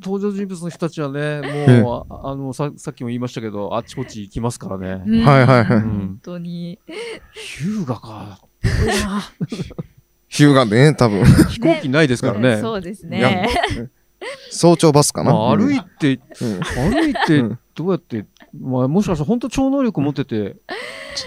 [0.00, 5.02] 登場人物の人たちはね、うんもう、ああのさ、さっきも言いましたけど、あっちこっち行きますからね。
[5.06, 6.80] うんはいはいはい本当に。
[7.32, 8.40] ヒューガか。
[10.32, 11.22] ヒューガでね、多分。
[11.50, 12.56] 飛行機ないですからね。
[12.56, 13.50] そうですね。
[14.50, 15.32] 早朝バスかな。
[15.32, 18.24] まあ、歩いて、うん歩いてうん、どうやって、
[18.58, 20.56] まあ、もしかしたら本当超能力持ってて、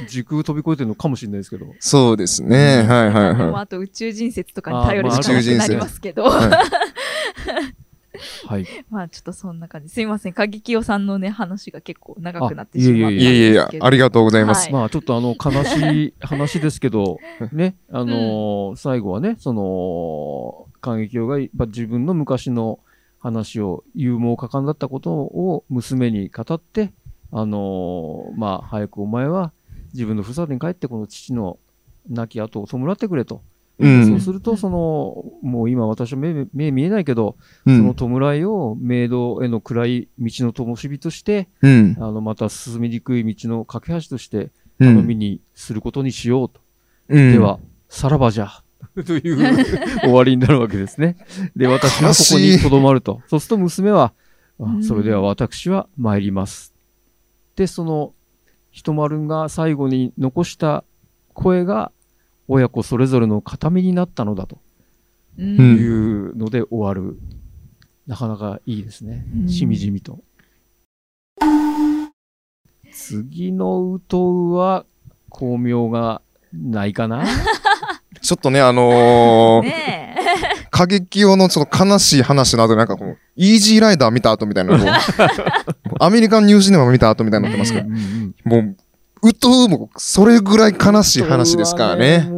[0.07, 1.67] 時空飛び越えてるのかもしれないですけど。
[1.79, 2.83] そうですね。
[2.87, 6.25] はいはいはあと宇宙人説とかに頼るしかなりますけど。
[8.15, 8.19] い。
[8.47, 8.85] はいはい。
[8.89, 9.89] まあちょっとそんな感じ。
[9.89, 10.33] すいません。
[10.33, 13.31] 過激代さんのね、話が結構長くなってあしまったんいですけど。
[13.31, 14.65] いやいやいや、ありがとうございます。
[14.65, 17.19] はいまあ、ちょっとあの、悲しい話ですけど、
[17.51, 22.79] ね、あのー最後はね、その、感激用がやっぱ自分の昔の
[23.19, 26.93] 話を、勇猛果敢だったことを娘に語って、
[27.31, 29.51] あのーまあ、早くお前は
[29.93, 31.57] 自分のふるさとに帰って、この父の
[32.09, 33.41] 亡き後を弔ってくれと。
[33.77, 37.35] うんそうすると、その、もう今私は目目見えないけど、
[37.65, 37.95] うそのん。
[38.19, 41.97] 弔いを明道への暗い道の灯火として、うん。
[41.99, 45.19] あの、また進みにくい道の架け橋として、う頼みん。
[45.19, 46.61] にすることにしようと。
[47.09, 47.59] うんでは、
[47.89, 48.49] さらばじゃ。
[49.05, 49.37] という
[50.01, 51.17] 終わりになるわけですね。
[51.55, 53.21] で、私はここに留まると。
[53.27, 54.13] そうすると娘は、
[54.81, 56.73] それでは私は参ります。
[57.55, 58.13] で、その、
[58.71, 60.83] ひとまるが最後に残した
[61.33, 61.91] 声が、
[62.47, 64.59] 親子それぞれの形見になったのだと
[65.37, 67.17] うんうんいうので終わる。
[68.07, 69.45] なかなかいいですねう。
[69.45, 70.19] んしみじみと。
[72.91, 74.85] 次のウトウは、
[75.29, 76.21] 巧妙が
[76.53, 77.25] ないかな
[78.21, 80.15] ちょっとね、あのー、ね
[80.71, 84.77] 過激用のちょっと悲しい話などなんかこう、イージーライダー見た後みたいな、
[85.99, 92.29] アメリカンニュージーネマ見た後みたいになってますからうんうんもう、うとうもそれぐらい悲しい話ですからね。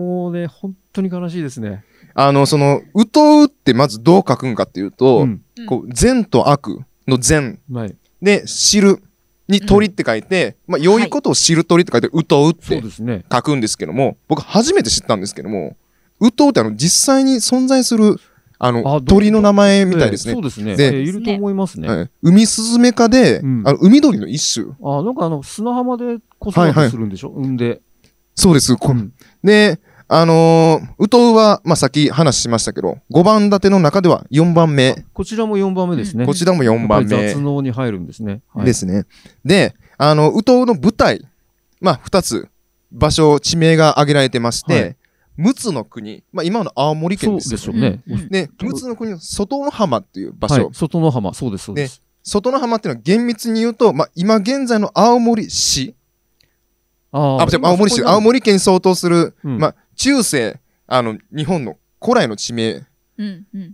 [0.42, 1.84] ね、本当に悲しいですね。
[2.14, 5.42] あの、その、うとうってまずどう書くんかっていうと、ん。
[5.60, 5.66] え。
[5.66, 7.96] こう、善と悪の善はい。
[8.22, 9.02] で、知る
[9.48, 13.24] に鳥って書いて、まあ、良いことを知る鳥って書いて、うとうっそうてですね。
[13.32, 15.78] 書くんですけども、僕初めて知ったんですけども、
[16.20, 18.16] うとうってあの、実際に存在する、
[18.60, 20.44] あの、鳥の名前みたいですねええそう。
[20.44, 20.76] ですね。
[20.76, 21.88] でええいると思いますね。
[21.88, 24.66] はい、ウミスズメ科で、うんあの海鳥の一種。
[24.84, 27.82] あ、なんかあの、砂浜で子育てするんでしょ、産んで。
[28.36, 28.76] そうです。
[28.76, 35.06] こうんで、あのー、ウトウは、まあ、さっき話しましたけど、5番立ての中では4番目。
[35.14, 36.26] こちらも4番目ですね。
[36.26, 38.42] こちらも4番目雑能に入るんですね。
[38.54, 39.06] はいですね。
[39.44, 41.28] で、あの、ウトウの舞台、
[41.82, 42.48] まあ、2つ、
[42.92, 44.96] 場所、地名が挙げられてまして、はい
[45.38, 47.50] 陸奥の国、まあ、今の青森県です。
[47.50, 48.02] そうでしょうね。
[48.32, 50.56] で、陸奥の国の外の浜っていう場所。
[50.56, 50.74] はい。
[50.74, 51.32] 外の浜。
[51.36, 52.02] そうです、そうです。
[52.24, 55.96] 外の浜っていうのは厳密に言うと、まあ、今現在の青森市
[57.18, 62.86] ああ、違う青森市、青森県に相当する、うんまあ、中世、あの、日本の古来の地名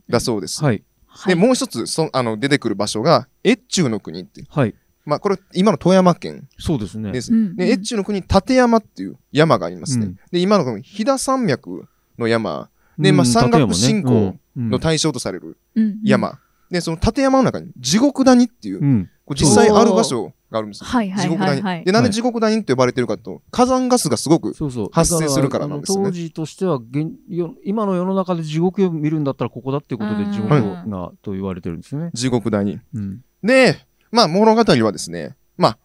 [0.10, 0.64] だそうです。
[0.64, 0.84] はい。
[1.28, 4.44] で、もう一つ、そあの、出てくる場所が、越中の国って。
[4.50, 4.74] はい。
[5.06, 7.12] まあ、これ、今の富山県そうですね。
[7.12, 7.34] です。
[7.34, 10.06] うんで、越中の国、立山っていう山がありますね。
[10.06, 16.40] うんで、今のこの飛騨山脈の山で、うんまあ、山岳信仰うんの対象とされるうん山。
[16.74, 19.10] で、その立山の中に地獄谷っていう、うん。
[19.26, 20.88] こう実際ある場所があるんですよ。
[20.88, 21.52] はいはい地獄谷。
[21.52, 24.54] はいはいで、なんで地獄谷って呼ばれてるかと、火山ガスがすごく。
[24.92, 30.50] 発生するからなんですね当時としては現よ、今の世の中で地獄を見るんだったらここだっていうことでうん地獄
[30.90, 32.10] がと言われてるんですよね。
[32.12, 32.80] 地獄谷。
[32.96, 33.22] うん。
[33.44, 33.78] で、
[34.12, 35.78] まあ、物語はですね、まあ、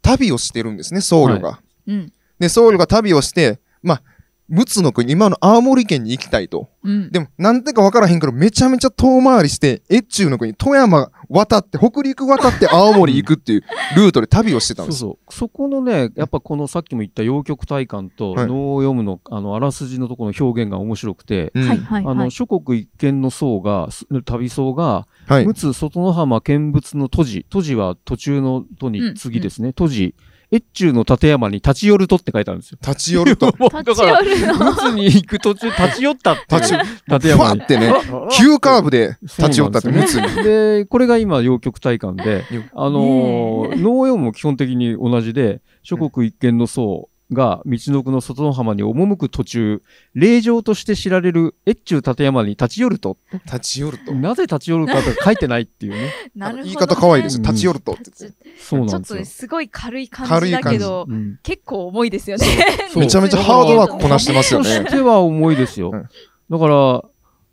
[0.00, 1.60] 旅をしてるんですね、僧侶が。
[1.88, 4.02] うんで、僧侶が旅をして、まあ、
[4.48, 6.68] 陸奥の国、今の青森県に行きたいと。
[6.84, 13.62] うんでも、なんでかわからへんけど、めちゃめちゃ遠回りして、越中の国、富山渡って、北陸渡って青森行くっていう
[13.96, 14.98] ルートで旅をしてたんです。
[14.98, 15.34] そうそう。
[15.34, 25.46] そこのね、やっぱこのさっきも言った陽極体感とはい能を読むの、あの、あらすじのところの表現が面白くて、うんはいはいあの、はい諸国一見の僧が、す旅僧が、はい。
[25.46, 30.12] 陸奥外の浜見物の都寺、都寺は途中の都に次ですね、都寺、
[30.52, 32.78] 越中の立山に立ち寄るとって書いてあるんですよ。
[32.80, 34.52] 立ち寄ると、も うだ立ちから、寄るの？
[34.52, 36.56] 陸奥に行く途中立ち寄ったって。
[36.56, 36.74] 立ち、
[37.08, 37.66] 立ふ山にわっ。
[37.66, 40.44] てね、あ急カーブで立ち寄ったって、そうなん陸奥に。
[40.44, 49.82] で、これが今、陽極体感で、あのー、農業も基本的に同じで、諸国一見の僧が道の奥の外の浜に赴く途中、
[50.14, 54.14] 霊場として知られる越中立山に立ち寄ると、立ち寄ると。
[54.14, 56.12] なぜ立ち寄るかと書いてないっていうね。
[56.34, 58.36] なるほどね言い方可愛いです立ち寄るとって言って。
[58.60, 59.24] そうなんですよちょっとね。
[59.24, 62.46] すごい軽い感じだけどうん結構重いですよね
[62.92, 64.86] そうめちゃめちゃハードワークこなしてますよとね。
[64.86, 65.90] しては重いですよ。
[65.92, 66.08] うん
[66.48, 67.02] だから、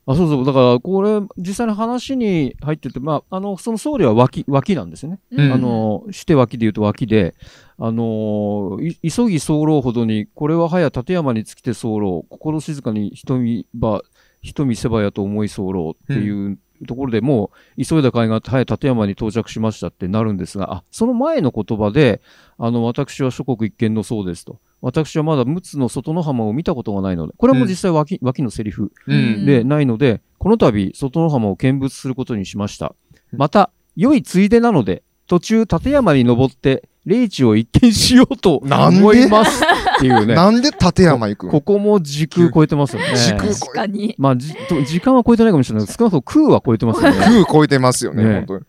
[0.06, 0.46] あ、そうそう。
[0.46, 5.20] だから、これ、実際の話に入ってて、まあ、あの、その僧侶は脇、脇なんですよね。
[5.32, 7.36] うんあの、して脇で言うと脇で、
[7.78, 14.02] あの急ぎ候ほどに、これは早立山に尽きて候、心静かに瞳ば、
[14.42, 22.22] 瞳せばやと思い候っていうところでもう、急いだ甲斐があって、早立山に到着しましたってなるんですが、あ、その前の言葉で、
[22.58, 24.60] あの、私は諸国一見の僧ですと。
[24.82, 29.46] 私はまだ陸奥の外の浜を見たことがないので、これはもう実際脇、脇のセリフうん。
[29.46, 32.94] でないので、この度、外の浜を見物することにしました。
[33.32, 39.64] また、良いついでなので、途中、立山に登って、霊地を一見しようと思います
[40.12, 40.36] っていうね。
[40.36, 43.16] なんで立山行くここも時空超えてますよね。
[43.16, 47.18] 時空確かにまあ、じと時間は超えてないかもしれないけど、少なくとも空は超えてますよね。
[47.20, 48.66] 空超えてますよね、ね本当に。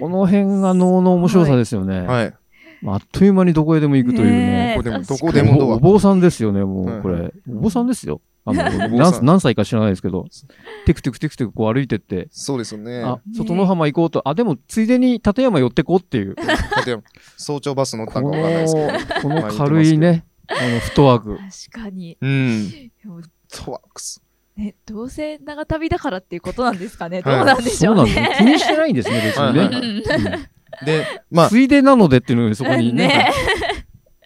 [0.00, 2.00] この辺が能の面白さですよね。
[2.00, 2.34] はい。
[2.82, 4.78] まああっという間にどこへでも行くというね。
[5.08, 7.32] どこでもおお坊さんですよね、もう、はいこれ。
[7.48, 8.20] お坊さんですよ。
[8.48, 10.24] あの何何歳か知らないですけど、
[10.86, 13.02] テクテクテクテクこう歩いてって、そうですよね。
[13.02, 17.02] あ、外の浜行こうと、あ、でも、ついでに立山寄ってこうっていう、立山、
[17.36, 19.20] 早朝バス乗ったんかわかんないですけど。
[19.22, 21.38] この軽いね、あの、フットワーク。
[21.70, 22.70] 確かにうん。
[22.70, 24.22] でもトワークス。
[24.56, 27.20] ねどうせ長旅だからっていうことなんですかね？
[27.20, 28.34] はいどうなんでしょうそうなんですね。
[28.38, 29.60] 気ねにしてないんですね、別にね。
[29.60, 33.08] はいはいうんで、まあ、ついでなのでっていうのにそこにね。
[33.08, 33.32] ね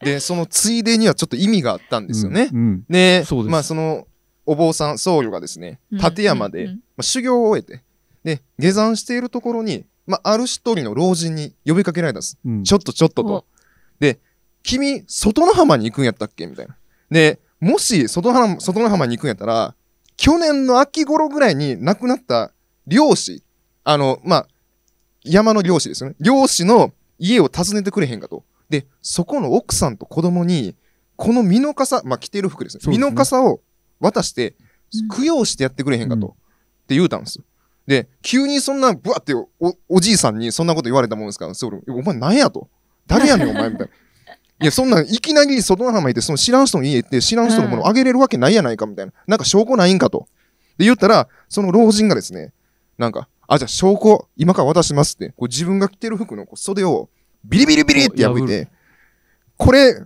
[0.02, 2.48] で、そのついでにはちょっと意味があったんですよね。
[2.52, 2.58] うん。
[2.58, 4.06] うんで、そうですまあ、その、
[4.46, 7.82] お坊さん、僧侶がですね、立山で、うんうんまあ、修行を終えて、
[8.24, 12.38] で、下山しているところに、まあ、ある一人の老人に呼びかけられたんです。
[12.44, 13.46] うんちょっとちょっとおと。
[14.62, 16.46] で、君、外の浜に行くんやったっけ？
[16.46, 16.76] みたいな。
[17.10, 19.74] で、もし、外の浜、外の浜に行くんやったら、
[20.16, 22.52] 去年の秋頃ぐらいに亡くなった
[22.86, 23.42] 漁師、
[23.84, 24.48] あの、まあ、
[25.24, 26.16] 山の漁師ですよね。
[26.20, 28.44] 漁師の家を訪ねてくれへんかと。
[28.68, 30.76] で、そこの奥さんと子供に、
[31.16, 32.80] この身の傘、まあ、着てる服ですね。
[32.80, 33.60] すね身の傘を
[33.98, 34.54] 渡して
[34.94, 36.26] うん、供養してやってくれへんかと。
[36.26, 37.44] うんって言うたんですよ。
[37.86, 39.48] で、急にそんな、ぶわってお、
[39.88, 42.68] おじいさんにそんなこと言われたもんですから、そうお前何やと。
[43.06, 43.92] 誰やねん、お前、みたいな。
[44.62, 49.12] いや、そんなん、いきなり外の浜行って、その知らん人の家行って、知らん人のものあげれるわけないやないか、みたいな。
[49.26, 50.28] なんか証拠ないんかと。
[50.76, 52.52] で、言ったら、その老人がですね、
[52.98, 57.08] なんか、あ、じゃあ証拠、今から渡しますって、こう自分が着てる服のこう袖を、
[57.44, 58.68] ビリビリビリって破い破て、
[59.56, 60.04] これ、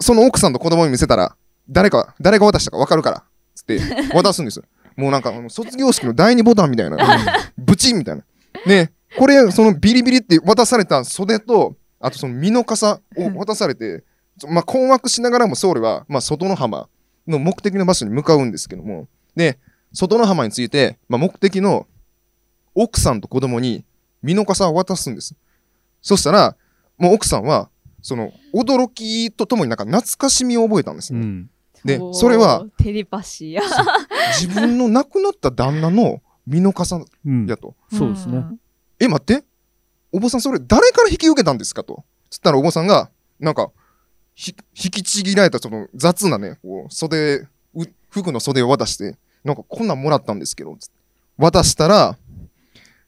[0.00, 1.36] その奥さんと子供に見せたら、
[1.68, 3.24] 誰か、誰が渡したか分かるから、
[3.54, 3.80] つって、
[4.12, 4.64] 渡すんですよ。
[4.96, 6.96] もうなんか、卒業式の第二ボタンみたいな、
[7.56, 8.24] ブチンみたいな。
[8.66, 14.04] ね、これ、そのビリビリって渡された袖と、あとその身の傘を渡されて、
[14.38, 16.88] そまあ、困惑しながらも僧侶は、まあ、外の浜
[17.26, 19.58] の目的の場所に向かうんですけども、で、
[19.92, 21.86] 外の浜について、まあ、目的の
[22.74, 23.84] 奥さんと子供に
[24.22, 25.34] 身の傘を渡すんです。
[26.02, 26.56] そしたら、
[26.98, 27.70] もう奥さんは、
[28.02, 31.20] その、驚きとともになんか懐かしみを覚えたんですね。
[31.20, 31.50] うん。
[31.84, 33.62] でそれはテレパシーや
[34.40, 37.74] 自分の亡くなった旦那の身の傘うんやと。
[37.92, 38.44] そうですね。
[38.98, 39.44] え、待って。
[40.14, 42.04] お坊さんそれ誰から引き受けたんですかと。
[42.30, 43.10] つったらお坊さんが、
[43.40, 43.72] なんか、
[44.36, 50.94] ひ引きちぎられたその雑なね、こう、袖、う服の袖を渡して、なんかこんなんもらったんですけど、つって
[51.36, 52.16] 渡したら、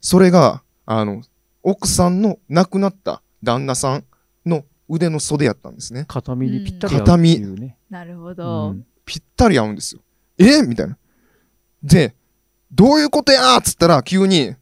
[0.00, 1.22] それが、あの、
[1.62, 4.04] 奥さんの亡くなった旦那さん
[4.44, 6.06] の腕の袖やったんですね。
[6.08, 7.76] 片身にぴったり合うっていうね。
[7.88, 8.72] なるほうど。
[8.72, 10.00] んぴったり合うんですよ。
[10.38, 10.62] え？
[10.62, 10.98] みたいな。
[11.84, 12.16] で、
[12.72, 14.56] どういうことやーっつったら、急に、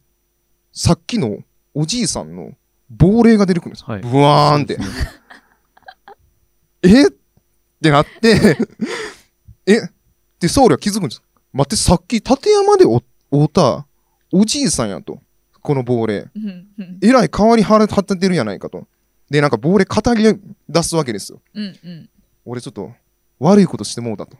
[0.71, 1.39] さっきの
[1.75, 2.53] おじいさんの
[2.89, 3.87] 亡霊が出てくるんですよ。
[3.89, 4.79] はいブワーンって
[6.81, 7.07] え？
[7.07, 7.11] っ
[7.81, 8.57] てなって、
[9.67, 9.81] え？
[10.39, 11.21] で、僧侶は気づくんです。
[11.51, 13.01] 待って、さっき立山でお
[13.31, 13.85] 会うた
[14.31, 15.19] おじいさんやと。
[15.61, 16.29] この亡霊。
[17.01, 18.87] えらい変わり腹立ててるやないかと。
[19.29, 21.41] で、なんか亡霊語り出すわけですよ。
[21.53, 22.09] うんうん。
[22.45, 22.93] 俺ちょっと
[23.39, 24.37] 悪いことしてもうたと。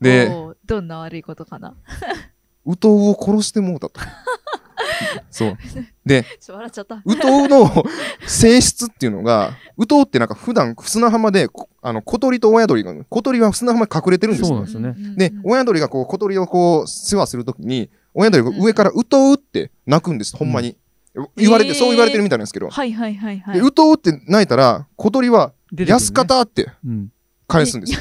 [0.00, 0.30] で、
[0.66, 1.74] どんな悪いことかな
[2.66, 4.00] ウトウを殺してもうたと。
[5.30, 5.58] そう。
[6.04, 7.02] で、ちょっと笑っちゃった。
[7.04, 7.84] ウトウの
[8.26, 14.66] 性質っていうのが、ウトウってなんか普段砂浜で、こあの、小鳥と親鳥が、小鳥は砂浜に隠れてるんですよそうなん。
[14.66, 14.94] ですね。
[14.96, 20.76] うんうんで、親鳥がこう、小鳥をこう、世話するときに、親鳥が上からウトウって鳴くんです、ほんまに。
[21.36, 22.68] 言われて、えーそう言われてるみたいなんですけど。
[22.68, 23.60] はいはいはいはいで、。
[23.60, 27.08] ウトウって鳴いたら、小鳥は、安方ってうん。
[27.48, 28.00] 返すんですよ。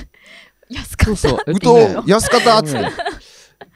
[0.69, 1.15] 安かった。
[1.15, 1.39] そうそう。
[1.47, 2.91] えっウとねトウ、安方っつって。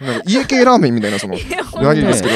[0.02, 2.36] なんか家系ラーメンみたいな、その、いや言われるんですけど、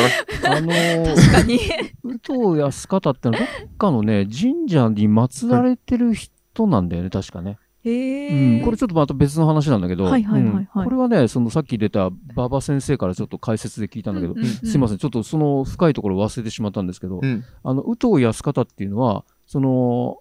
[0.50, 1.60] あのー、確かに。
[2.04, 7.58] 宇藤安方ってのはどっかのね、神社に祀られてる人なんだよね、確かね。
[7.86, 8.62] へうん、え。
[8.64, 14.36] これちょっとまた別の話なんだけど、はいはいはいはいうんこれはね、そのさっき出た馬場先生からちょっと解説で聞いたんだけど、
[14.66, 17.44] すいません、ちょっとその深いところ忘れてしまったんですけど、うん。
[17.64, 20.18] あの、宇藤安方っていうのは、その、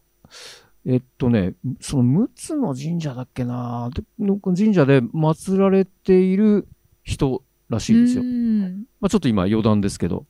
[0.84, 6.66] えっとね、その陸奥の神社だっけな神社で祀られている
[7.02, 8.22] 人らしいですよ。
[8.22, 10.26] うんまあちょっと今余談ですけど、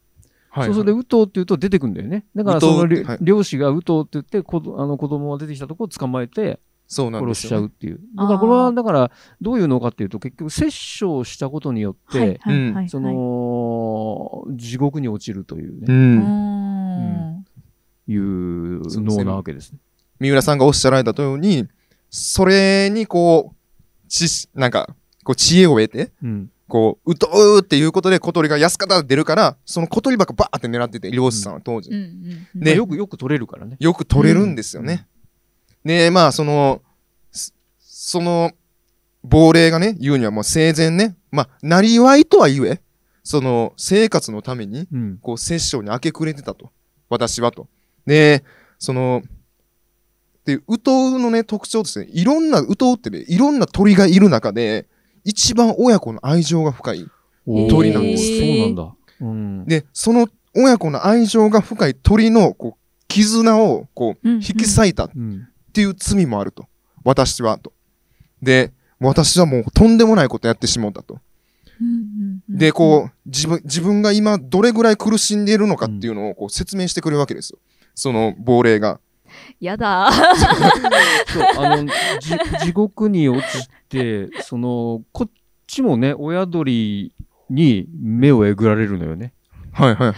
[0.51, 2.27] はいそうそれで、ウトウって言うと出てくんだよね。
[2.37, 6.61] だから、そのりはい漁師がウトウって言って、あの子供が出てきたとこを捕まえて
[6.93, 7.63] そうなんで殺しすよね。
[7.63, 8.01] ちゃうっていう。
[8.19, 9.11] だから、これは、だから、
[9.41, 12.89] どういうのかっていうと、結局、殺生したことによって、はいはいはいはい。
[12.91, 15.81] その、地獄に落ちるというう。
[15.81, 16.19] ね、うん
[17.39, 17.45] ん。
[18.09, 19.79] いう能なわけですね。
[20.21, 21.67] 三浦さんがおっしゃられたように、
[22.11, 24.95] それにこう、知識、なんか、
[25.25, 26.51] こう知恵を得て、うん。
[26.73, 31.91] こう、うとうっていうことで小鳥が安方で出るから、その小鳥ばっかバーって狙ってて、漁師さんは当時。
[31.91, 32.03] うんうん
[32.55, 32.61] うん。
[32.61, 33.77] でまあよく、よく取れるからね。
[33.79, 35.07] よく取れるんですよね。
[35.85, 36.81] で、まあ、その、
[37.31, 38.53] すその、
[39.23, 42.81] 亡霊がね、言うにはもう生前ね、まあ、なりわいとは言え、
[43.23, 45.19] その、生活のために、うん。
[45.21, 46.71] こう、殺生に明け暮れてたと。
[47.11, 47.69] 私はと。
[48.07, 48.45] で、
[48.79, 49.21] その、
[50.47, 54.87] で、ウトウのね、特徴ですね、いろんな、ウトウってね、いろんな鳥がいる中で、
[55.25, 57.07] 一番親子の愛情が深い。
[57.69, 58.95] 鳥なんですそうなんだ。
[59.21, 59.65] うん。
[59.67, 65.49] で、その親子の愛情が深い鳥の、こう、絆を、こう、引き裂いたっうん。
[65.73, 66.67] ていう罪もあると。
[67.05, 67.73] 私は、と。
[68.43, 71.19] で、私はもうとんでもないことやってしもうたと。
[72.49, 77.59] で、こう、自分、自分が今どれぐらい苦しんでいるのかっていうのをこう説明してくれるわけですよ。
[77.95, 79.01] その亡霊が。
[79.61, 80.11] やだ。
[81.33, 81.87] そう、あの、
[82.21, 83.75] じ地獄に落ちて、
[84.43, 85.31] その、こっ
[85.67, 87.13] ちもね、親鳥
[87.51, 89.33] に目をえぐられるのよね。
[89.73, 90.15] はいはい。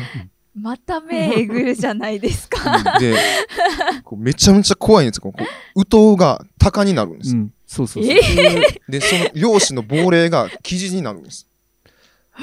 [0.57, 2.99] また目えぐるじゃないですか。
[3.01, 3.17] で、
[4.05, 5.33] こうめちゃめちゃ怖いんですよ。
[5.33, 5.35] こ
[5.77, 7.35] う、ウトウが鷹になるんです。
[7.35, 7.53] うん。
[7.67, 8.13] そうそうそう。
[8.13, 11.49] えで、その漁師の亡霊が記事になるんです。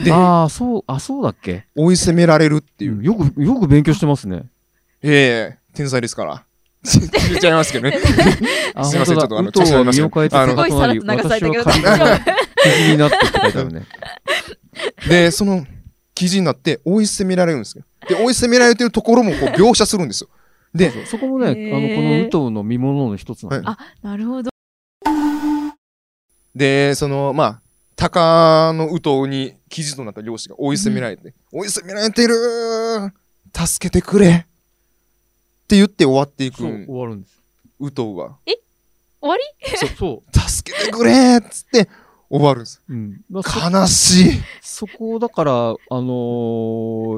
[0.03, 1.65] で、ああ、そう、あ、そうだっけ？
[1.75, 2.97] 追い攻められるっていう。
[2.97, 4.43] うんよく、よく勉強してますね。
[5.01, 6.45] ええ天才ですから。
[6.83, 7.99] 言っちゃいますけどね。
[8.73, 11.63] あすいませんちょっとあのウトウは調子乗りました身を変えてあのすごいさらっと流されたけど。
[11.63, 13.87] 私は大丈夫仮になってって書いてあるね。
[15.07, 15.65] で、その
[16.15, 17.83] 記事になって追い攻められるんですよ。
[18.07, 20.29] で、追い攻められてるところもこう描写するんですよ。
[20.73, 23.75] で、そこもね、あの、このウトウの見物の一つなの、はい。
[24.03, 24.49] あ、なるほど。
[26.55, 27.61] で、その、まあ、
[27.95, 33.11] 鷹のウトウに記事となった漁師が追い攻められて、追い攻められてるー。
[33.53, 34.47] 助けてくれ
[35.71, 37.41] って言って終わっていくそう、終わるんです。
[37.79, 38.37] ウトウは、
[39.21, 39.43] 終わり？
[39.77, 41.87] そう、そ 助けてくれーっつって
[42.29, 42.81] 終わるんです。
[42.89, 42.93] う。
[42.93, 43.21] うん。
[43.29, 44.41] まあそ悲しい。
[44.61, 46.03] そこをだから、あの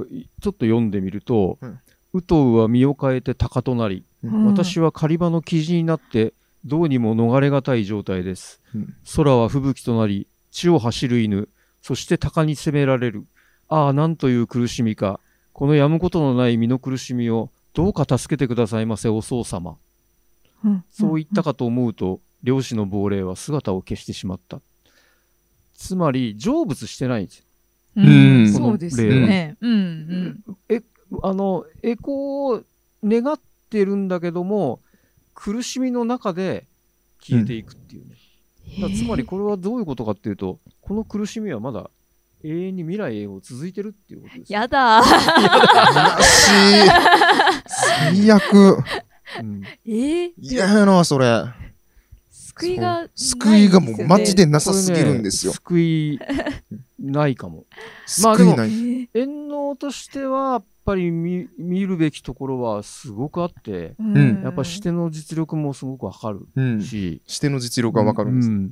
[0.05, 1.79] ーいちょっと読んでみると、うん
[2.15, 8.61] ウトウは身を変えて鷹となり、うん私は狩り場の生地になって、どうにも逃れがたい状態です。
[8.75, 11.49] うん空は吹雪となり、地を走る犬、
[11.81, 13.25] そして鷹に攻められる。
[13.67, 15.19] ああ、なんという苦しみか。
[15.53, 19.77] このやむことのない身の苦しみを、どうか助けてくださいませ、お僧様。
[20.89, 24.61] そう言ったかと思うと、漁師の亡霊は姿を消してしまった。
[25.73, 27.45] つまり、成仏してないんですよ。
[27.95, 29.57] うんうんそうですよね。
[29.61, 30.83] うんうん。
[31.21, 32.63] あの、栄光を
[33.03, 34.81] 願ってるんだけども、
[35.33, 36.67] 苦しみの中で、
[37.19, 38.15] 消えていくっていうね。
[38.81, 41.89] だからつまりこれはどういうことかっていうと、この苦しみはまだ
[42.43, 44.59] 永遠に未来へを続いてるっていうことですよ。
[44.59, 46.17] やだー。
[46.17, 46.49] 悲し
[46.85, 46.89] い。
[47.67, 48.77] 最悪。
[49.39, 51.45] うんえー、嫌やな、それ。
[52.29, 55.53] 救いがないん救いがもうマジでなさすぎるんですよ。
[55.53, 56.19] 救い
[56.99, 57.65] ないかも。
[58.21, 59.09] まあでも救いない。
[59.13, 66.81] 遠能としては、やっぱり見見るべきところはすごくあって、うんやっぱ視点の実力もすごくわかるうん。
[66.81, 68.49] し、視点の実力がわかるんです。
[68.49, 68.71] うん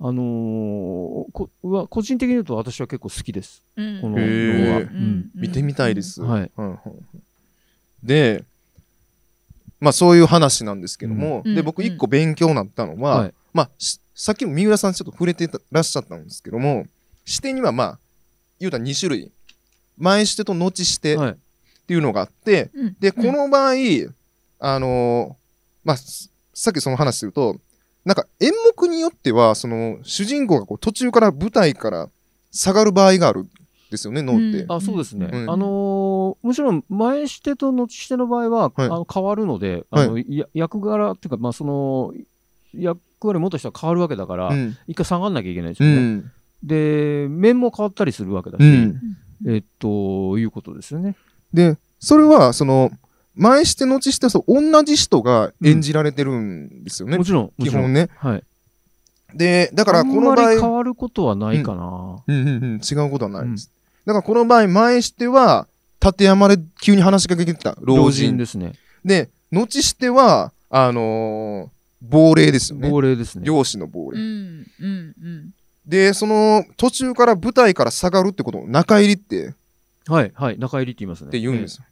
[0.00, 3.64] あのーこは個人的に言うと私は結構好きです。
[3.76, 4.24] うんこの動画。
[4.24, 4.30] ううん
[5.18, 6.22] ん見てみたいです。
[6.22, 6.78] はいうんうん
[8.02, 8.44] で、
[9.80, 16.86] まあそういう話なんですけども、うんで、僕一個勉強になったのは、はいまあ、しさっきも三浦さんちょっと触れてらっしゃったんですけども、
[17.24, 17.98] 視点にはまあ、
[18.60, 19.32] 言うたら2種類。
[19.96, 21.36] 前視点と後視点っはい。
[21.88, 23.72] ていうのがあって、うんで、この場合、
[24.60, 25.34] あのー
[25.84, 27.56] まあ、すさっきその話すると、
[28.08, 32.08] なんか演目によっては、その主人公がこう途中から舞台から
[32.50, 33.50] 下がる場合があるん
[33.90, 34.62] ですよね、脳って。
[34.62, 35.28] うんあそうですね。
[35.30, 36.08] うんあのー
[36.40, 42.14] もちろん前視点と後視点の場合は、はいあの変わるので、あのや役柄っていうか、まあ、その
[42.72, 44.78] 役割元人は変わるわけだから、うん。
[44.86, 46.00] 一回下がんなきゃいけないですうよね。
[46.00, 46.32] ん。
[46.62, 49.00] で、面も変わったりするわけだし、うん。
[49.46, 51.14] えっと、いうことですよね。
[51.52, 52.90] で、それは、その、
[53.38, 57.16] 前視点、後視点、そう同じ人が演じられてるんですよね。
[57.16, 57.68] もちろん、もちろん。
[57.68, 58.08] 基本ね。
[58.18, 58.44] はい。
[59.34, 62.22] で、だからこのあんま場合、り変わることはないかな。
[62.26, 63.70] うんうんうん、違うことはないです。
[64.04, 65.68] だからこの場合、前視点は、
[66.04, 68.32] 立山で急に話しかけてきた老人。
[68.36, 68.72] でですね。
[69.52, 72.88] 後しては、あのー亡霊ですよね。
[72.88, 73.44] 亡霊ですね。
[73.44, 74.20] 漁師の亡霊。
[74.20, 75.50] うんうんうん
[75.84, 79.54] で、その、途中から舞台から下がるってことを中入りって
[80.06, 80.58] はい、はい。
[80.58, 81.28] 中入りって言いますね。
[81.28, 81.84] って言うんですよ。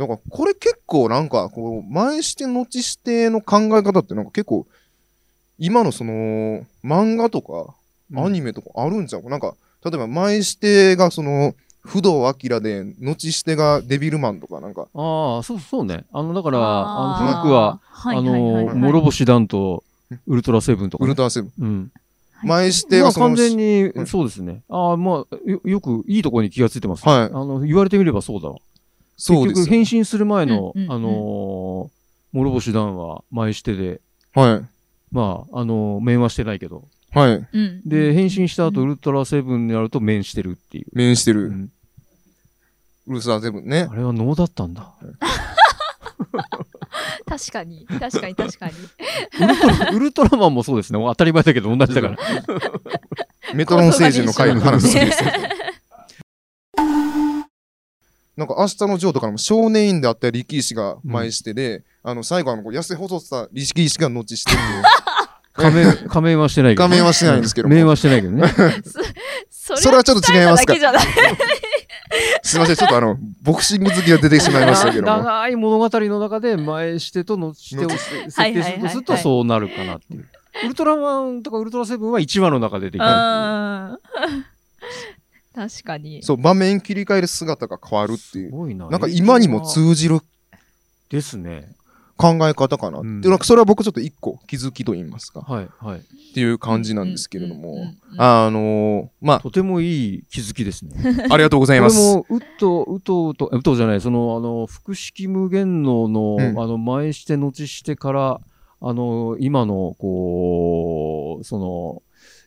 [0.00, 4.66] だから、これ結構なんか、こう、前視点、後視点の考え方ってなんか結構、
[5.58, 7.52] 今のその、漫画とか、
[8.12, 16.04] うんアニメとかあるんちゃうか、なんか、例えば前視点がその、不動明で、後視点がデビルマンとか、なんか、ああ、そうそうね。
[16.12, 19.84] あの、だから、あの古くは、はいあの、諸星団と
[20.26, 21.06] ウルトラセブンとかね。
[21.06, 21.52] ウルトラセブン。
[21.60, 21.92] うん。
[22.42, 24.62] 前視点まあがその、完全にう、んそうですね。
[24.68, 27.06] ああ、まあ、よよくいいところに気がついてます。
[27.08, 28.56] はいあの、言われてみればそうだわ。
[29.20, 29.66] 結局、そうですよ。
[29.66, 34.00] 変身する前の、うんうんうんあのー、諸星団は前してで、
[34.34, 34.66] はい。
[35.12, 36.88] まあ、あのー、面はしてないけど。
[37.12, 37.48] はい。
[37.52, 40.86] うんで、変身した後、うんウルトラセブンになると面してるっていう。
[40.92, 41.48] 面してる。
[41.48, 41.70] うん
[43.06, 43.94] ウルトラセブンねあ。
[43.94, 44.94] れは能だったんだ。
[47.26, 48.74] 確かに確かに確かに
[49.40, 50.98] ウルトラ、ウルトラマンもそうですね。
[50.98, 52.16] 当たり前だけど同じだから。
[53.54, 55.18] メトロン星人の回の話です。
[58.40, 64.82] なんか明日のジョーとかの少年院であった力石が前してで、あの最後あのこう痩せ細った力石が後してっていう。
[65.52, 68.50] 仮面、仮面はしてないけど、画面はしてないんですけども面はしてないけどね。
[69.50, 70.74] そそれはちょっと違いますか？
[72.42, 75.18] すいません、ちょっとあの、ボクシング好きが出てしまいましたけども。
[75.18, 80.26] 長い物語の中で前してと後してを設定するとするとそうなるかなっていう。
[80.64, 83.10] ウルトラマンとかウルトラセブンは1話の中で出てくる。
[85.64, 88.50] うん確かにそう、場面切り替える姿が変わるっていう。
[88.50, 88.88] すごいな。
[88.88, 90.20] なんか今にも通じる
[91.10, 91.74] ですね。
[92.16, 93.08] 考え方かなって。
[93.08, 95.40] うんなんかそれは僕ちょっと一個気づきと言いますか。
[95.40, 96.00] はい、はい。
[96.00, 96.02] っ
[96.34, 97.94] ていう感じなんですけれども。
[98.18, 101.26] あのー、まとてもいい気づきですね。
[101.30, 101.96] あ、 ありがとうございます。
[101.96, 108.40] これも、うと、うとうと、うとうじゃない、その、あの、複式無限能の、うんあの、前して、後してから、
[108.82, 112.02] あの、今の、こう、その、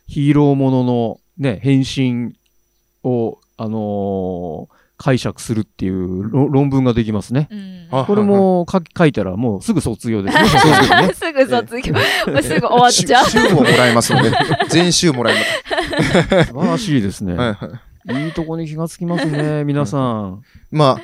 [0.07, 2.36] ヒーローものの、ね、変身
[3.04, 7.49] を、あの解釈するっていう論論文ができますね。
[7.51, 7.88] うん。
[7.91, 10.38] あこれも書き書いたらもうすぐ卒業です。
[11.20, 11.93] すぐ卒業。
[11.93, 11.99] も
[12.39, 13.26] うすぐ終わっちゃう。
[13.26, 14.32] 週週ももらえますので、
[14.70, 17.34] 全週もらえま素晴らしいですね。
[17.34, 17.51] いは
[18.06, 18.32] い。
[18.34, 20.41] とこに気がつきますね、皆さん。
[20.72, 21.01] まあ、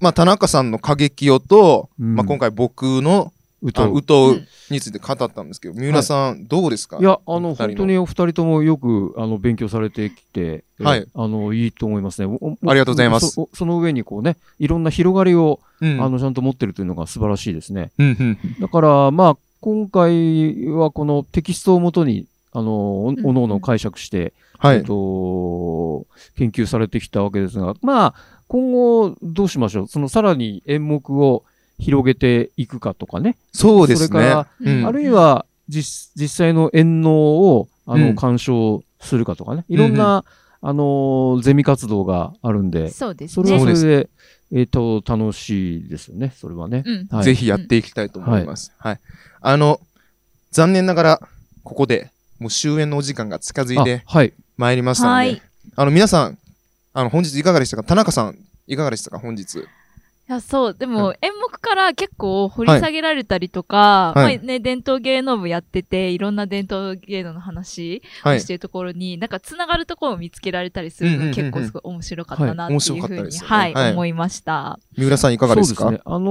[0.00, 2.16] まあ、田中さんの過激よと、うん。
[2.16, 3.32] まあ、今回僕の、
[3.62, 3.86] うとう。
[3.86, 6.98] あうとうについて語ったんですけど、三浦さん、どうですか？
[6.98, 12.38] いや、あの、本当にお二人ともよく、あの、勉強されてきて、えはいあの、いいと思いますね。
[12.66, 16.02] ありがとうございますそその上にこうね、いろんな広がりを、うん。
[16.02, 17.90] あの、ちゃんと持ってるというのが素晴らしいですね。
[17.98, 18.38] うん、うん。
[18.60, 24.84] だから、まあ、今回はこのテキストをもとに、あの、おのおの解釈して、えっはい。
[24.84, 26.06] と、
[26.36, 28.14] 研究されてきたわけですが、まあ、
[28.46, 29.86] 今後どうしましょう？
[29.86, 31.44] そのさらに演目を
[31.80, 33.36] 広げていくかとかね。
[33.52, 34.46] そうですねそれから。
[34.60, 39.64] うんあるいは実、実際の演能を、あの、うん鑑賞するかとかね。
[39.68, 40.24] いろんな、
[40.62, 44.10] あの、ゼミ活動があるんで、そうですそれはねそれで、
[44.52, 46.82] えっ、と、楽しいですよね、それはね。
[46.84, 48.72] うんはいぜひやっていきたいと思います。
[48.78, 49.00] はい。
[49.40, 49.80] あの、
[50.50, 51.28] 残念ながら、
[51.62, 52.10] ここで、
[52.40, 54.32] もう終演のお時間が近づいてあはい。
[54.56, 55.42] まいりましたので、はい
[55.76, 56.38] あの、皆さん、
[56.92, 57.84] あの、本日いかがでしたか？
[57.84, 59.18] 田中さん、いかがでしたか？
[59.20, 59.64] 本日。
[60.30, 60.74] いやそう。
[60.74, 64.38] でも、は演目から結構掘り下げられたりとか、はい。
[64.38, 68.36] まあね、伝統芸能部やってていろんな伝統芸能の話はい。
[68.36, 68.46] をし。
[68.46, 71.50] てるところに、なんかつながるところを見つけられたりするのがうんうんうんうん。
[71.50, 74.78] 結構すごい面白かったなってはいうふうに、はい、はい思いました。
[74.96, 75.82] 三浦さんいかがですか？
[75.82, 76.02] そうですね。
[76.06, 76.30] あの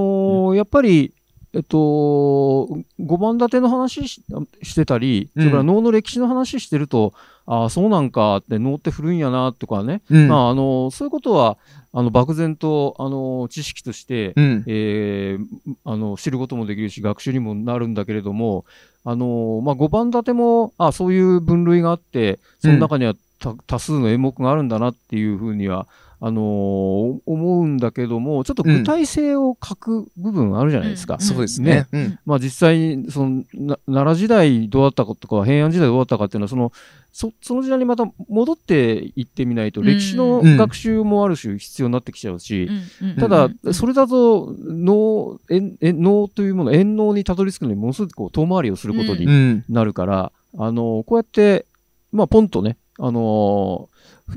[0.52, 1.12] ーやっぱり、
[1.52, 4.22] えっと、5番立ての話し
[4.62, 7.12] してたり、それから能の歴史の話してると、
[7.44, 10.28] ああ、そうなんかって、能って古いんやなとかね、うん。
[10.28, 11.58] まあ、あのそういうことは、
[11.92, 14.64] あの、漠然と、あの知識として、うん。
[14.66, 15.46] えー
[15.84, 18.64] あの知ることもできるし学習にもなるんだけれども、
[19.04, 25.86] あのまあ、5番立てもあそういう分類があってその中にはた多数の演目があるんだなっていうふうには
[26.22, 31.14] あのー思うんだけどもちょっと具体性を欠く部分あるじゃないですか。
[31.14, 31.20] うん。
[31.20, 31.86] そうですね。
[31.92, 32.18] うん。
[32.26, 36.72] まあ、実際にそのな奈良時代どうだったかとか平安時代どうだったかっていうのはその
[37.12, 39.86] そその時代にまた戻っていってみないとうん。
[39.86, 40.56] 歴史のうん。
[40.56, 42.70] 学習もある種必要になってきちゃうし、
[43.18, 49.64] ただそれだと脳、ええ脳というもの、遠脳にたどり着くのにものすごくこう遠回りをすることうにん。
[49.68, 51.66] なるから、あの、こうやって、
[52.12, 53.88] まあ、ポンとね、あの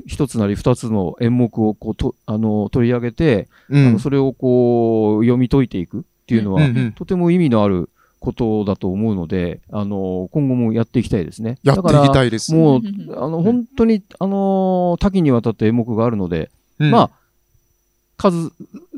[0.06, 11.58] 一つなり二つの演目をこうと、あの取り上げて、うんあのそれをこう、読み解いていくっていうのは、うんうんとても意味のあることだと思うので、あの今後もやっていきたいですね。
[11.62, 12.54] やっていきたいです。
[12.54, 17.10] もううん、あの、本当に、あの多岐にわたって演目があるので、うんまあ、
[18.16, 18.50] 数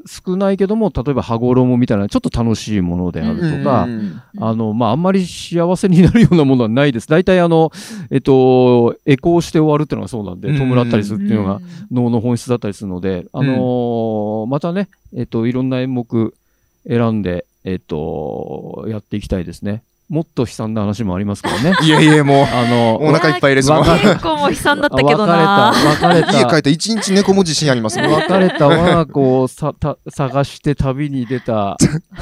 [0.07, 7.09] 少ないけども、例えば羽衣みたいなちょっと楽しいものであるとか、うんあの、まあ、あんまり幸せになるようなものはないです。
[7.09, 7.73] 大体あの、
[8.11, 16.35] えっと、エコーして終わるっていうのがそうなんで、うん弔ったりするっていうのがん脳の本質だったりするので、あのーまたね、えっと、いろんな演目
[16.87, 19.83] 選んで、えっと、やっていきたいですね。
[20.09, 21.75] もっと悲惨な話もありますからね。
[21.83, 23.79] いやいや、もう、あの、お腹いっぱいですもん。
[23.81, 25.73] わか結構もう悲惨だったけどな。
[25.75, 26.41] 別れた、別れた。
[26.41, 28.13] 家帰って一日猫も自信ありますもん。
[28.13, 31.77] 別れた我が子をさた探して旅に出た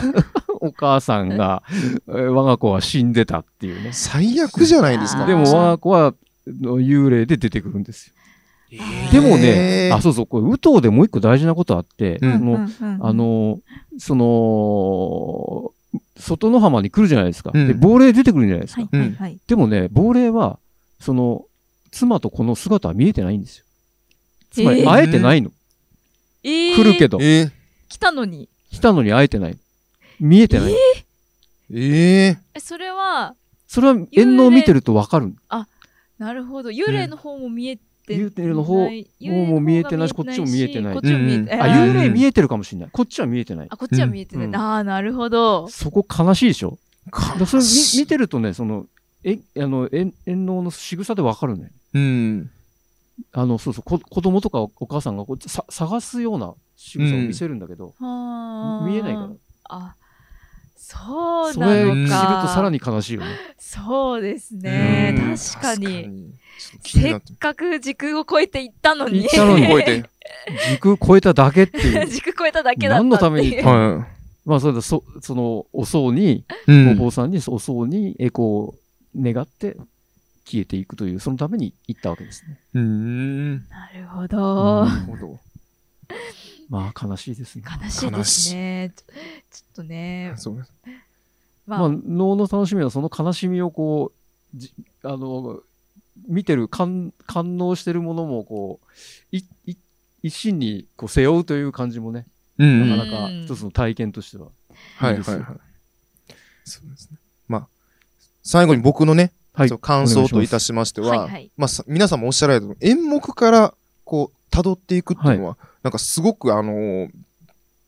[0.61, 1.63] お母さんが、
[2.09, 3.91] えー我が子は死んでたっていうね。
[3.93, 5.27] 最悪じゃないですか。
[5.27, 6.15] でも我が子は
[6.47, 8.15] の幽霊で出てくるんですよ。
[9.13, 12.27] でもね、あ、そうそう、これ、ウトウでもう一個大事なことあって、う
[13.01, 13.59] あ、の、
[13.99, 15.71] その、
[16.19, 17.51] 外の浜に来るじゃないですか。
[17.53, 18.83] うんで、亡霊出てくるじゃないですか。
[18.83, 19.39] はいはいはい。
[19.47, 20.59] でもね、亡霊は、
[21.01, 21.45] その、
[21.91, 23.65] 妻と子の姿は見えてないんですよ。
[24.51, 25.51] つまり、えー会えてないの。
[26.43, 27.19] えー来るけど。
[27.21, 27.51] え
[27.89, 28.49] 来たのに。
[28.71, 29.59] 来たのに会えてない。
[30.21, 30.73] 見えてない。
[30.73, 30.75] ー、
[31.73, 33.35] えー、え、それは、
[33.67, 35.35] それは縁のを見てるとわかる。
[36.19, 36.71] なるほど。
[36.71, 38.23] 幽霊の方も見えてない。
[38.23, 38.91] 幽霊の方
[39.47, 42.91] も見えてないしこっちも見えてないこっちも見えてうんあ、えー幽霊見えてるかもしれない。
[42.93, 43.67] こっちは見えてない。
[43.71, 44.47] あ、こっちは見えてない。
[44.47, 45.69] うんああ、なるほど。
[45.69, 46.79] そこ悲しいでしょ？
[47.07, 47.63] だからそれ
[48.01, 48.87] 見てるとね、その、
[49.25, 51.71] え、あの、縁縁のの仕草でわかるね。
[51.95, 52.51] うん。
[53.33, 59.29] あの、そうそう、こ子供とかお母さんがこうさ探すような仕草を見せるんだけど、はあ見えないから。
[59.69, 59.95] あ、
[60.77, 62.49] そうそれ知るとなのか。
[62.55, 63.27] さらに悲しいよね。
[63.59, 65.15] そうですね。
[65.17, 66.35] うん確かに。
[66.59, 69.23] せっかく時空を超えていったのに。
[69.23, 70.05] 行ったのに超えて。
[70.71, 72.07] 時空超えただけっていう。
[72.07, 73.49] 時空超えただけだった何のために？
[73.51, 73.65] ってい
[74.45, 76.45] まあ、それで、そ、その、お葬に、い。
[76.69, 78.75] うんお坊さんに、お葬に、え、こ
[79.15, 79.77] う、願って
[80.45, 82.61] 消えていくという、そのために行ったわけですね。
[82.75, 83.69] うーん。
[83.69, 84.85] なるほど。
[84.85, 85.41] なるほど。
[86.69, 87.65] まあ、悲しいですね。
[87.83, 88.93] 悲しいですね。
[88.95, 90.35] ちょちょっとね。
[90.37, 90.57] そう
[91.67, 94.13] まあ、まあ、能の楽しみはその悲しみをこ
[94.55, 95.63] う、じあの、
[96.29, 99.77] 見てる、感、感応してるものも、こう、い、い、
[100.23, 102.27] 一心にこう背負うという感じもね、
[102.59, 104.49] うんなかなか一つの体験としては。
[104.97, 105.59] はいいいですよはいはい。
[106.65, 107.19] そうですね。
[107.49, 107.69] まあ、
[108.43, 117.11] 最後に僕のね、はいそう感想といたしましては、はいはいまあさ、皆さんもおっしゃられた演目から、こう、辿っていくっていうのは、なんかすごく、あのー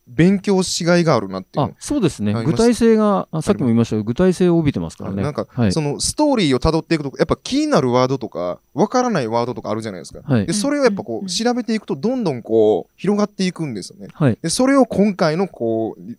[0.07, 2.33] 勉強しがいがあるなっていうそうですね。
[2.45, 5.23] 具体性が、あさっきも言いましたけど、具体性を帯びてますからね。
[5.23, 5.73] なんか、はい。
[5.73, 10.21] そのストーリーを辿っていくと、やっぱ気になるワードとか、わからないワードとかあるじゃないですか。
[10.23, 10.53] はいで、。
[10.53, 14.07] それをやっぱこう調べていくと、どんどんこう、広がっていくんですよね。
[14.15, 14.39] はい。
[14.41, 16.19] で、それを今回のこう、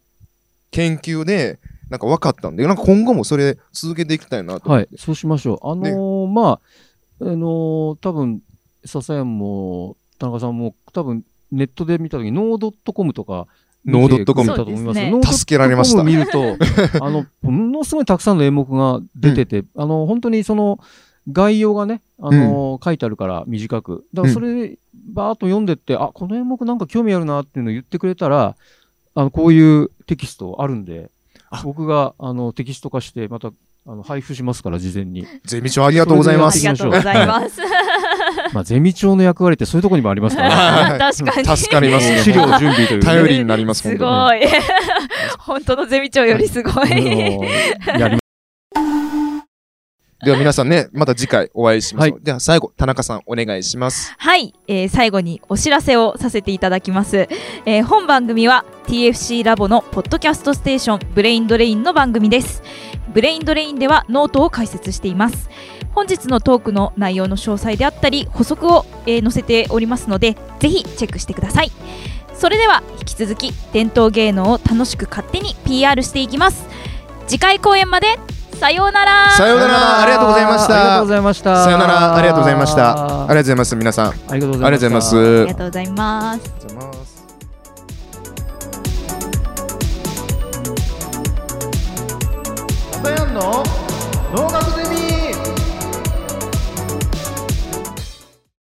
[0.72, 1.60] 研究で、
[1.90, 4.70] なんか分かったんで、なんか今後もそれ続けていきたいなと。
[4.70, 4.90] はい。
[4.98, 5.60] そうしましょう。
[5.68, 6.60] あのーまあ、
[7.22, 8.42] あのー多分、
[8.84, 13.48] 笹山も、田中さんも、多分、ネットで見たとき、ノー .com とか、
[13.86, 16.04] ノー .com 見てくれたと思いますけどそうノー助けられました。
[16.04, 16.58] 見ると、
[17.02, 20.80] あの、ものすごいたくさんの演目が出てて、あの、本当にその、
[21.32, 24.06] 概要がね、あの、書いてあるから短く。
[24.14, 24.78] だからそれ、
[25.14, 28.56] バーっと読んでって、あ、この演目なんか興味あるなっていうのを言ってくれたら、
[29.14, 31.10] あの、こういうテキストあるんで
[31.50, 33.52] あ、僕が、あの、テキスト化して、また、
[33.90, 35.26] あの配布しますから、事前に。
[35.46, 36.78] ゼミ長ありがとうございますあり。
[36.78, 37.62] がとうございます。
[38.54, 41.58] まあ、ゼミ長の役割ってそういうところにもありますから、 確かに。
[41.58, 42.20] 助かりますね。
[42.20, 43.06] 資料準備という、ね。
[43.06, 43.98] 頼りになります、す。
[43.98, 44.42] ごい。
[45.40, 46.88] 本当のゼミ長よりすごい。
[50.26, 52.18] では皆さんね、また次回お会いしましょう。
[52.18, 54.16] はでは最後、田中さんお願いします。
[54.18, 57.30] はい、えー最後にお知らせをさせていただきます、
[57.66, 62.64] えー本番組は TFC ラボのポッドキャストステーションブレインドレインの番組です
[63.14, 65.50] ブレインドレインではノートを開設しています
[65.98, 71.72] 本日のトークの内容の詳細であったり補足を、えー載せておりますのでぜひチェックしてください
[72.36, 76.68] それでは引き続き伝統芸能を楽しく勝手に PR していきます
[77.26, 78.20] 次回公演まで
[78.60, 81.08] さようならさようなら、ありがとうございましたありがとうご。
[81.08, 81.64] ざいました。
[81.64, 82.92] さようなら、ありがとうございました。
[82.92, 84.08] ありがとうございます、皆さん。
[84.08, 85.16] あありがとうございます。
[85.16, 87.08] あありがとうございますりがとうございます。
[92.92, 93.64] ササヤンの
[94.36, 94.87] 農学